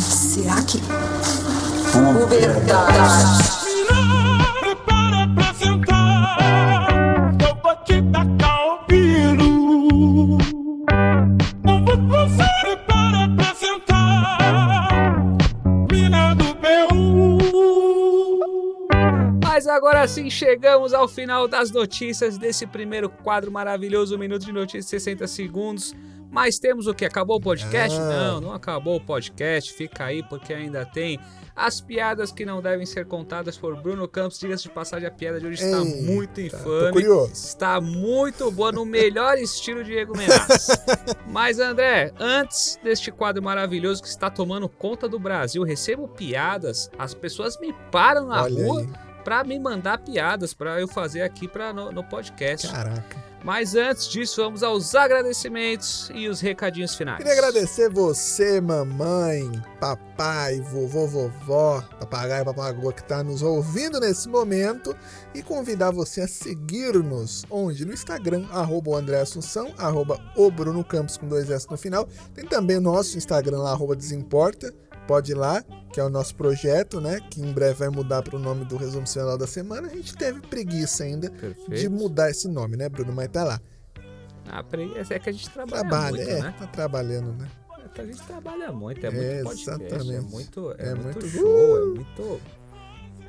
Será 0.10 0.62
que. 0.64 0.84
O 1.96 3.59
agora 20.20 20.24
sim 20.24 20.30
chegamos 20.30 20.94
ao 20.94 21.08
final 21.08 21.48
das 21.48 21.72
notícias 21.72 22.38
desse 22.38 22.68
primeiro 22.68 23.10
quadro 23.10 23.52
maravilhoso, 23.52 24.16
um 24.16 24.20
minuto 24.20 24.46
de 24.46 24.52
notícias 24.52 24.86
60 24.86 25.28
segundos. 25.28 25.96
Mas 26.32 26.60
temos 26.60 26.86
o 26.86 26.94
que? 26.94 27.06
Acabou 27.06 27.38
o 27.38 27.42
podcast? 27.42 27.98
Ah. 27.98 28.08
Não, 28.08 28.42
não 28.42 28.54
acabou 28.54 28.98
o 28.98 29.02
podcast. 29.02 29.74
Fica 29.74 30.06
aí 30.06 30.22
porque 30.22 30.54
ainda 30.54 30.86
tem 30.86 31.20
as 31.56 31.82
piadas 31.82 32.32
que 32.32 32.46
não 32.46 32.62
devem 32.62 32.86
ser 32.86 33.06
contadas 33.06 33.58
por 33.58 33.76
Bruno 33.82 34.08
Campos. 34.08 34.40
Diga-se 34.40 34.64
de 34.64 34.70
passagem, 34.70 35.08
a 35.08 35.12
piada 35.12 35.40
de 35.40 35.48
hoje 35.48 35.64
está 35.64 35.84
muito 35.84 36.40
infame. 36.40 37.04
Está 37.34 37.82
muito 37.82 38.52
boa, 38.52 38.72
no 38.72 38.86
melhor 38.86 39.38
estilo 39.42 39.84
Diego 39.84 40.16
Menas. 40.16 40.68
Mas, 41.28 41.60
André, 41.60 42.14
antes 42.20 42.80
deste 42.84 43.12
quadro 43.12 43.42
maravilhoso 43.42 44.02
que 44.02 44.08
está 44.08 44.30
tomando 44.30 44.70
conta 44.70 45.10
do 45.10 45.20
Brasil, 45.20 45.64
recebo 45.64 46.08
piadas, 46.08 46.92
as 46.98 47.16
pessoas 47.16 47.60
me 47.60 47.74
param 47.92 48.28
na 48.28 48.44
Olha 48.44 48.64
rua 48.64 48.82
aí. 48.82 49.09
Para 49.24 49.44
me 49.44 49.60
mandar 49.60 50.00
piadas 50.00 50.54
para 50.54 50.80
eu 50.80 50.88
fazer 50.88 51.22
aqui 51.22 51.48
pra, 51.48 51.74
no, 51.74 51.92
no 51.92 52.04
podcast. 52.04 52.68
Caraca. 52.68 53.30
Mas 53.44 53.74
antes 53.74 54.08
disso, 54.10 54.42
vamos 54.44 54.64
aos 54.64 54.94
agradecimentos 54.96 56.12
e 56.14 56.28
os 56.28 56.42
recadinhos 56.42 56.96
finais. 56.96 57.20
Queria 57.20 57.34
agradecer 57.34 57.90
você, 57.90 58.60
mamãe, 58.60 59.50
papai, 59.80 60.60
vovô, 60.60 61.08
vovó, 61.08 61.82
papagaio, 62.00 62.44
papagoa 62.44 62.92
que 62.92 63.02
está 63.02 63.24
nos 63.24 63.42
ouvindo 63.42 64.00
nesse 64.00 64.28
momento 64.28 64.96
e 65.34 65.42
convidar 65.42 65.92
você 65.92 66.22
a 66.22 66.28
seguir-nos 66.28 67.46
onde? 67.50 67.86
No 67.86 67.94
Instagram, 67.94 68.46
arroba 68.52 68.92
o 68.92 68.96
André 68.96 69.22
Assunção, 69.22 69.74
arroba 69.78 70.20
o 70.36 70.52
Bruno 70.52 70.84
Campos 70.84 71.16
com 71.16 71.28
dois 71.28 71.50
S 71.50 71.66
no 71.72 71.78
final. 71.78 72.10
Tem 72.36 72.46
também 72.46 72.78
o 72.78 72.82
nosso 72.82 73.18
Instagram 73.18 73.60
lá, 73.60 73.72
arroba 73.72 73.96
Desimporta. 73.96 74.74
Pode 75.10 75.32
ir 75.32 75.36
lá, 75.36 75.64
que 75.92 76.00
é 76.00 76.04
o 76.04 76.10
nosso 76.10 76.36
projeto, 76.36 77.02
né? 77.02 77.20
Que 77.32 77.42
em 77.42 77.52
breve 77.52 77.74
vai 77.80 77.90
mudar 77.90 78.22
para 78.22 78.36
o 78.36 78.40
nome 78.40 78.64
do 78.64 78.78
resumo 78.78 79.08
semanal 79.08 79.40
da 79.40 79.48
semana. 79.48 79.88
A 79.88 79.90
gente 79.90 80.16
teve 80.16 80.40
preguiça 80.40 81.04
ainda 81.04 81.32
de 81.32 81.36
Perfeito. 81.36 81.90
mudar 81.90 82.30
esse 82.30 82.48
nome, 82.48 82.78
né, 82.78 82.88
Bruno? 82.88 83.12
Mas 83.12 83.28
tá 83.30 83.44
lá. 83.44 83.60
Ah, 84.48 84.64
peraí, 84.64 84.94
é 85.10 85.18
que 85.18 85.28
a 85.30 85.34
gente 85.34 85.50
trabalha, 85.50 85.82
Trabalha, 85.82 86.16
muito, 86.18 86.30
é, 86.30 86.42
né? 86.44 86.56
tá 86.60 86.68
trabalhando, 86.68 87.34
né? 87.34 87.48
É 87.98 88.02
a 88.02 88.06
gente 88.06 88.22
trabalha 88.22 88.72
muito, 88.72 89.04
é 89.04 89.10
muito 89.10 89.26
É, 89.26 89.44
podcast, 89.44 90.12
é 90.14 90.22
muito, 90.22 90.72
é 90.78 90.90
É 90.90 90.94
muito, 90.94 91.04
muito- 91.22 91.28
show, 91.28 91.78
é 91.78 91.86
muito... 91.86 92.42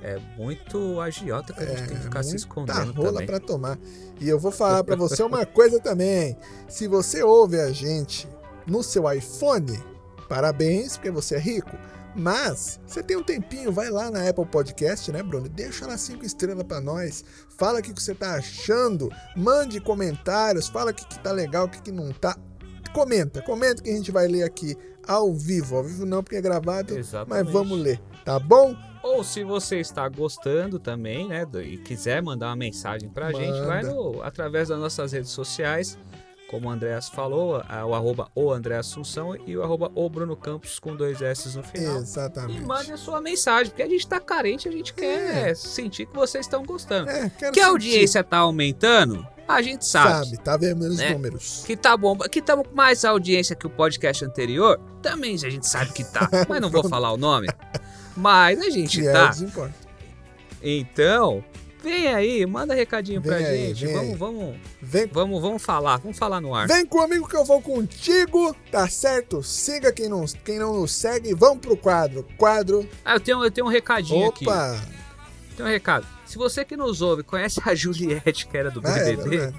É 0.02 0.18
muito 0.36 1.00
agiota 1.00 1.54
que 1.54 1.62
a 1.62 1.66
gente 1.66 1.88
tem 1.88 1.96
que 1.96 2.02
ficar 2.02 2.22
se 2.22 2.36
escondendo 2.36 2.92
rola 2.92 3.24
pra 3.24 3.40
tomar. 3.40 3.78
E 4.20 4.28
eu 4.28 4.38
vou 4.38 4.50
falar 4.52 4.84
pra 4.84 4.96
você 4.96 5.22
uma 5.22 5.46
coisa 5.46 5.80
também. 5.80 6.36
Se 6.68 6.86
você 6.86 7.22
ouve 7.22 7.58
a 7.58 7.72
gente 7.72 8.28
no 8.66 8.82
seu 8.82 9.10
iPhone, 9.10 9.78
parabéns, 10.30 10.96
porque 10.96 11.10
você 11.10 11.34
é 11.34 11.38
rico. 11.40 11.76
Mas, 12.14 12.80
você 12.86 13.02
tem 13.02 13.16
um 13.16 13.22
tempinho, 13.22 13.72
vai 13.72 13.90
lá 13.90 14.10
na 14.10 14.28
Apple 14.28 14.46
Podcast, 14.46 15.10
né, 15.10 15.22
Bruno? 15.22 15.48
Deixa 15.48 15.86
lá 15.86 15.98
cinco 15.98 16.24
estrelas 16.24 16.62
pra 16.64 16.80
nós. 16.80 17.24
Fala 17.58 17.80
o 17.80 17.82
que 17.82 17.92
você 17.92 18.14
tá 18.14 18.34
achando. 18.34 19.10
Mande 19.36 19.80
comentários. 19.80 20.68
Fala 20.68 20.92
o 20.92 20.94
que, 20.94 21.04
que 21.04 21.18
tá 21.18 21.32
legal, 21.32 21.66
o 21.66 21.68
que, 21.68 21.82
que 21.82 21.92
não 21.92 22.12
tá. 22.12 22.36
Comenta, 22.92 23.42
comenta 23.42 23.82
que 23.82 23.90
a 23.90 23.92
gente 23.92 24.10
vai 24.10 24.26
ler 24.26 24.44
aqui 24.44 24.76
ao 25.06 25.34
vivo. 25.34 25.76
Ao 25.76 25.84
vivo 25.84 26.06
não, 26.06 26.22
porque 26.22 26.36
é 26.36 26.40
gravado, 26.40 26.96
Exatamente. 26.96 27.44
mas 27.44 27.52
vamos 27.52 27.78
ler, 27.78 28.00
tá 28.24 28.38
bom? 28.38 28.74
Ou 29.02 29.24
se 29.24 29.44
você 29.44 29.78
está 29.78 30.08
gostando 30.08 30.78
também, 30.78 31.28
né, 31.28 31.46
e 31.64 31.78
quiser 31.78 32.20
mandar 32.22 32.48
uma 32.48 32.56
mensagem 32.56 33.08
pra 33.08 33.32
gente, 33.32 33.60
vai 33.60 33.82
Manda. 33.82 33.94
no, 33.94 34.22
através 34.22 34.68
das 34.68 34.78
nossas 34.78 35.12
redes 35.12 35.30
sociais, 35.30 35.96
como 36.50 36.66
o 36.66 36.70
André 36.72 37.00
falou, 37.00 37.62
o 37.86 37.94
arroba 37.94 38.28
o 38.34 38.50
André 38.50 38.76
Assunção 38.76 39.36
e 39.46 39.56
o 39.56 39.62
arroba 39.62 39.88
o 39.94 40.10
Bruno 40.10 40.34
Campos 40.36 40.80
com 40.80 40.96
dois 40.96 41.22
S 41.22 41.56
no 41.56 41.62
final. 41.62 41.94
E 41.94 41.98
Exatamente. 41.98 42.60
mande 42.62 42.92
a 42.92 42.96
sua 42.96 43.20
mensagem, 43.20 43.70
porque 43.70 43.84
a 43.84 43.88
gente 43.88 44.04
tá 44.08 44.18
carente, 44.18 44.68
a 44.68 44.72
gente 44.72 44.92
quer 44.92 45.54
sentir 45.54 46.06
que 46.06 46.12
vocês 46.12 46.44
estão 46.44 46.64
gostando. 46.64 47.08
É, 47.08 47.30
que 47.30 47.44
a 47.44 47.46
sentir. 47.46 47.60
audiência 47.60 48.24
tá 48.24 48.38
aumentando, 48.38 49.24
a 49.46 49.62
gente 49.62 49.86
sabe. 49.86 50.24
Sabe, 50.26 50.38
tá 50.38 50.56
vendo 50.56 50.82
os 50.82 50.96
né? 50.96 51.10
números. 51.12 51.62
Que 51.64 51.76
tá 51.76 51.96
bom, 51.96 52.18
que 52.18 52.40
estamos 52.40 52.66
com 52.66 52.74
mais 52.74 53.04
audiência 53.04 53.54
que 53.54 53.68
o 53.68 53.70
podcast 53.70 54.24
anterior, 54.24 54.80
também 55.00 55.36
a 55.36 55.50
gente 55.50 55.68
sabe 55.68 55.92
que 55.92 56.02
tá. 56.02 56.28
Mas 56.48 56.60
não 56.60 56.68
vou 56.68 56.82
falar 56.90 57.12
o 57.12 57.16
nome. 57.16 57.46
Mas 58.16 58.60
a 58.60 58.70
gente 58.70 59.00
Que 59.00 59.06
é 59.06 59.12
tá. 59.12 59.28
desimporta. 59.28 59.74
Então, 60.60 61.44
vem 61.82 62.08
aí, 62.08 62.46
manda 62.46 62.74
recadinho 62.74 63.20
pra 63.22 63.36
Vem 63.36 63.46
aí, 63.46 63.74
gente. 63.74 63.86
vem 63.86 63.94
vamos, 63.94 64.18
vamos, 64.18 64.56
Vem, 64.82 65.06
vamos, 65.06 65.40
vamos 65.42 65.62
falar, 65.62 65.96
vamos 65.98 66.16
falar 66.18 66.40
no 66.40 66.54
ar. 66.54 66.66
vem 66.68 66.84
comigo 66.86 67.26
que 67.28 67.36
eu 67.36 67.44
vou 67.44 67.60
contigo, 67.62 68.54
tá 68.70 68.88
certo? 68.88 69.42
Siga 69.42 69.92
quem 69.92 70.08
não, 70.08 70.24
quem 70.44 70.58
não 70.58 70.80
nos 70.80 70.92
segue. 70.92 71.34
Vamos 71.34 71.58
pro 71.58 71.76
quadro. 71.76 72.26
Quadro. 72.36 72.88
Ah, 73.04 73.14
eu 73.14 73.20
tenho, 73.20 73.44
eu 73.44 73.50
tenho 73.50 73.66
um 73.66 73.70
recadinho 73.70 74.28
aqui. 74.28 74.44
Opa! 74.48 74.80
Tem 75.56 75.66
um 75.66 75.68
recado. 75.68 76.06
Se 76.26 76.38
você 76.38 76.64
que 76.64 76.76
nos 76.76 77.02
ouve 77.02 77.22
conhece 77.22 77.60
a 77.64 77.74
Juliette, 77.74 78.46
que 78.46 78.56
era 78.56 78.70
do 78.70 78.80
Ah, 78.84 78.96
é 78.98 79.04
BBB, 79.16 79.36
verdade. 79.38 79.56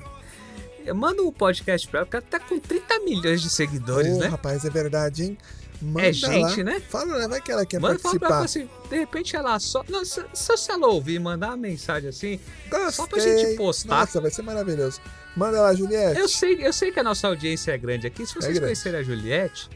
manda 0.95 1.21
um 1.21 1.31
podcast 1.31 1.87
pra 1.87 1.99
ela, 1.99 2.05
porque 2.05 2.17
ela 2.17 2.25
tá 2.29 2.39
com 2.39 2.59
30 2.59 2.99
milhões 3.01 3.41
de 3.41 3.49
seguidores, 3.49 4.15
Ô, 4.15 4.19
né? 4.19 4.27
rapaz, 4.27 4.63
é 4.65 4.69
verdade, 4.69 5.23
hein? 5.23 5.37
Manda 5.81 6.07
É 6.07 6.13
gente, 6.13 6.57
lá. 6.57 6.63
né? 6.63 6.79
Fala, 6.89 7.17
né? 7.17 7.27
Vai 7.27 7.41
que 7.41 7.51
ela 7.51 7.65
quer 7.65 7.79
Manda 7.79 7.97
fala 7.99 8.19
pra 8.19 8.27
ela 8.27 8.37
participar. 8.37 8.65
assim, 8.65 8.89
de 8.89 8.95
repente 8.99 9.35
ela 9.35 9.59
só. 9.59 9.83
Não, 9.89 10.05
se, 10.05 10.23
se 10.33 10.71
ela 10.71 10.87
ouvir, 10.87 11.19
mandar 11.19 11.47
uma 11.49 11.57
mensagem 11.57 12.09
assim, 12.09 12.39
Gostei. 12.69 12.91
só 12.91 13.07
pra 13.07 13.19
gente 13.19 13.55
postar. 13.57 13.99
Nossa, 14.01 14.21
vai 14.21 14.29
ser 14.31 14.41
maravilhoso. 14.43 14.99
Manda 15.35 15.61
lá, 15.61 15.73
Juliette. 15.73 16.19
Eu 16.19 16.27
sei, 16.27 16.65
eu 16.65 16.71
sei 16.73 16.91
que 16.91 16.99
a 16.99 17.03
nossa 17.03 17.27
audiência 17.27 17.71
é 17.71 17.77
grande 17.77 18.05
aqui. 18.05 18.25
Se 18.25 18.33
vocês 18.33 18.45
grande. 18.45 18.59
conhecerem 18.61 18.99
a 18.99 19.03
Juliette, 19.03 19.69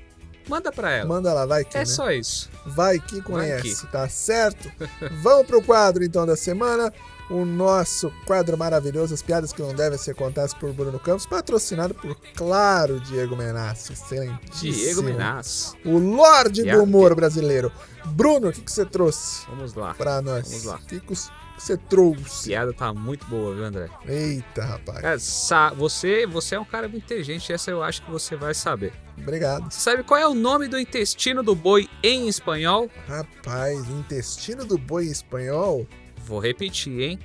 manda 0.48 0.72
pra 0.72 0.92
ela. 0.92 1.08
Manda 1.08 1.34
lá, 1.34 1.46
vai 1.46 1.64
que, 1.66 1.76
é 1.76 1.80
né? 1.80 1.86
só 1.86 2.12
isso. 2.12 2.50
Vai 2.66 3.00
que 3.00 3.16
Vai 3.16 3.24
conhece, 3.24 3.88
tá 3.88 4.08
certo? 4.08 4.72
Vamos 5.24 5.48
pro 5.48 5.62
quadro 5.62 6.04
então 6.04 6.26
da 6.26 6.36
semana. 6.36 6.94
O 7.30 7.44
nosso 7.44 8.12
quadro 8.26 8.56
maravilhoso, 8.56 9.14
as 9.14 9.22
piadas 9.24 9.52
que 9.52 9.62
não 9.62 9.74
devem 9.74 9.98
ser 9.98 10.14
contadas 10.14 10.54
por 10.54 10.72
Bruno 10.72 11.00
Campos, 11.00 11.26
patrocinado 11.26 11.96
por, 11.96 12.16
claro, 12.36 13.00
Diego 13.00 13.36
Menasso. 13.36 13.94
Excelentíssimo. 13.94 14.74
Diego 14.74 15.02
Menas. 15.04 15.74
O 15.84 15.98
Lorde 15.98 16.64
do 16.64 16.84
humor 16.84 17.16
brasileiro. 17.16 17.72
Bruno, 18.06 18.50
o 18.50 18.54
que, 18.54 18.62
que 18.62 18.72
você 18.72 18.86
trouxe 18.86 19.46
Vamos 19.50 19.74
lá. 19.74 19.96
pra 19.96 20.22
nós? 20.22 20.48
Vamos 20.48 20.64
lá. 20.66 20.76
O 20.76 20.86
que, 20.86 21.00
que 21.00 21.14
você 21.58 21.76
trouxe? 21.76 22.50
piada 22.50 22.72
tá 22.72 22.94
muito 22.94 23.26
boa, 23.26 23.56
viu, 23.56 23.66
André? 23.66 23.90
Eita, 24.08 24.64
rapaz. 24.64 25.00
Cara, 25.00 25.20
sa- 25.20 25.72
você, 25.74 26.28
você 26.28 26.54
é 26.54 26.60
um 26.60 26.66
cara 26.66 26.88
muito 26.88 27.06
inteligente, 27.06 27.52
essa 27.52 27.72
eu 27.72 27.82
acho 27.82 28.04
que 28.04 28.12
você 28.12 28.36
vai 28.36 28.54
saber. 28.54 28.94
Obrigado. 29.18 29.72
Você 29.74 29.80
sabe 29.80 30.04
qual 30.04 30.20
é 30.20 30.28
o 30.28 30.36
nome 30.36 30.68
do 30.68 30.78
intestino 30.78 31.42
do 31.42 31.56
boi 31.56 31.90
em 32.04 32.28
espanhol? 32.28 32.88
Rapaz, 33.08 33.90
intestino 33.90 34.64
do 34.64 34.78
boi 34.78 35.08
em 35.08 35.12
espanhol? 35.12 35.88
Vou 36.26 36.40
repetir, 36.40 37.00
hein? 37.02 37.20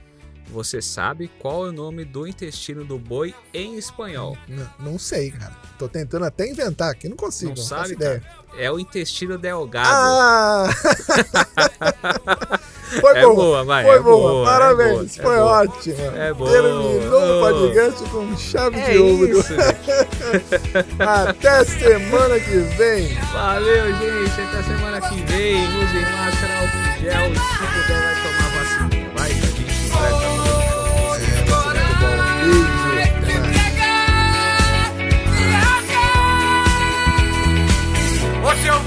Você 0.53 0.83
sabe 0.83 1.31
qual 1.39 1.67
é 1.67 1.69
o 1.69 1.73
nome 1.73 2.05
do 2.05 2.27
intestino 2.27 2.85
do 2.85 2.99
boi 2.99 3.33
em 3.55 3.77
espanhol? 3.77 4.37
N- 4.49 4.67
não 4.81 4.99
sei, 4.99 5.31
cara. 5.31 5.53
Tô 5.79 5.89
tentando 5.89 6.25
até 6.25 6.49
inventar 6.51 6.91
aqui, 6.91 7.09
não 7.09 7.17
consigo. 7.17 7.53
Não 7.53 7.57
Não, 7.57 7.63
sabe, 7.65 7.93
ideia. 7.93 8.21
É 8.59 8.69
o 8.71 8.81
intestino 8.81 9.39
delgado. 9.39 9.89
Ah! 9.89 10.69
foi 13.01 13.13
É 13.17 13.23
boa. 13.23 13.35
boa, 13.37 13.65
vai, 13.65 13.85
Foi 13.85 13.97
é 13.97 14.01
boa. 14.01 14.17
boa, 14.33 14.43
é 14.43 14.47
Parabéns. 14.53 14.91
boa, 14.91 15.05
é 15.05 15.09
foi 15.23 15.37
boa. 15.37 15.63
ótimo. 15.63 15.97
É 16.17 16.33
boa. 16.35 16.51
Terminou 16.51 17.23
o 17.23 17.37
Oh. 17.37 17.41
podcast 17.41 18.03
com 18.11 18.37
chave 18.37 18.81
É 18.81 18.91
de 18.91 18.99
ouro. 18.99 19.39
isso. 19.39 19.55
Até 20.99 21.65
semana 21.65 22.41
que 22.41 22.57
vem. 22.77 23.15
Valeu, 23.33 23.87
gente. 23.99 24.41
Até 24.41 24.63
semana 24.65 25.01
que 25.01 25.15
vem. 25.31 25.63
Usem 25.79 26.03
máscara, 26.03 26.55
álcool 26.59 27.01
gel. 27.01 27.31
Se 27.35 27.67
puder, 27.73 28.01
vai 28.03 28.15
tomar 28.23 28.40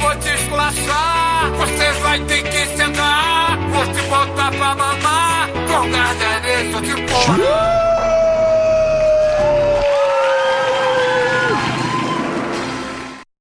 vou 0.03 0.15
te 0.17 0.29
esculachar, 0.29 1.51
você 1.57 1.91
vai 2.01 2.19
ter 2.25 2.43
que 2.43 2.77
sentar. 2.77 3.57
Vou 3.69 3.85
te 3.87 4.01
botar 4.03 4.51
pra 4.51 4.75
mamar, 4.75 5.49
com 5.49 5.91
garganês, 5.91 6.81
de 6.81 7.01
porra. 7.03 7.92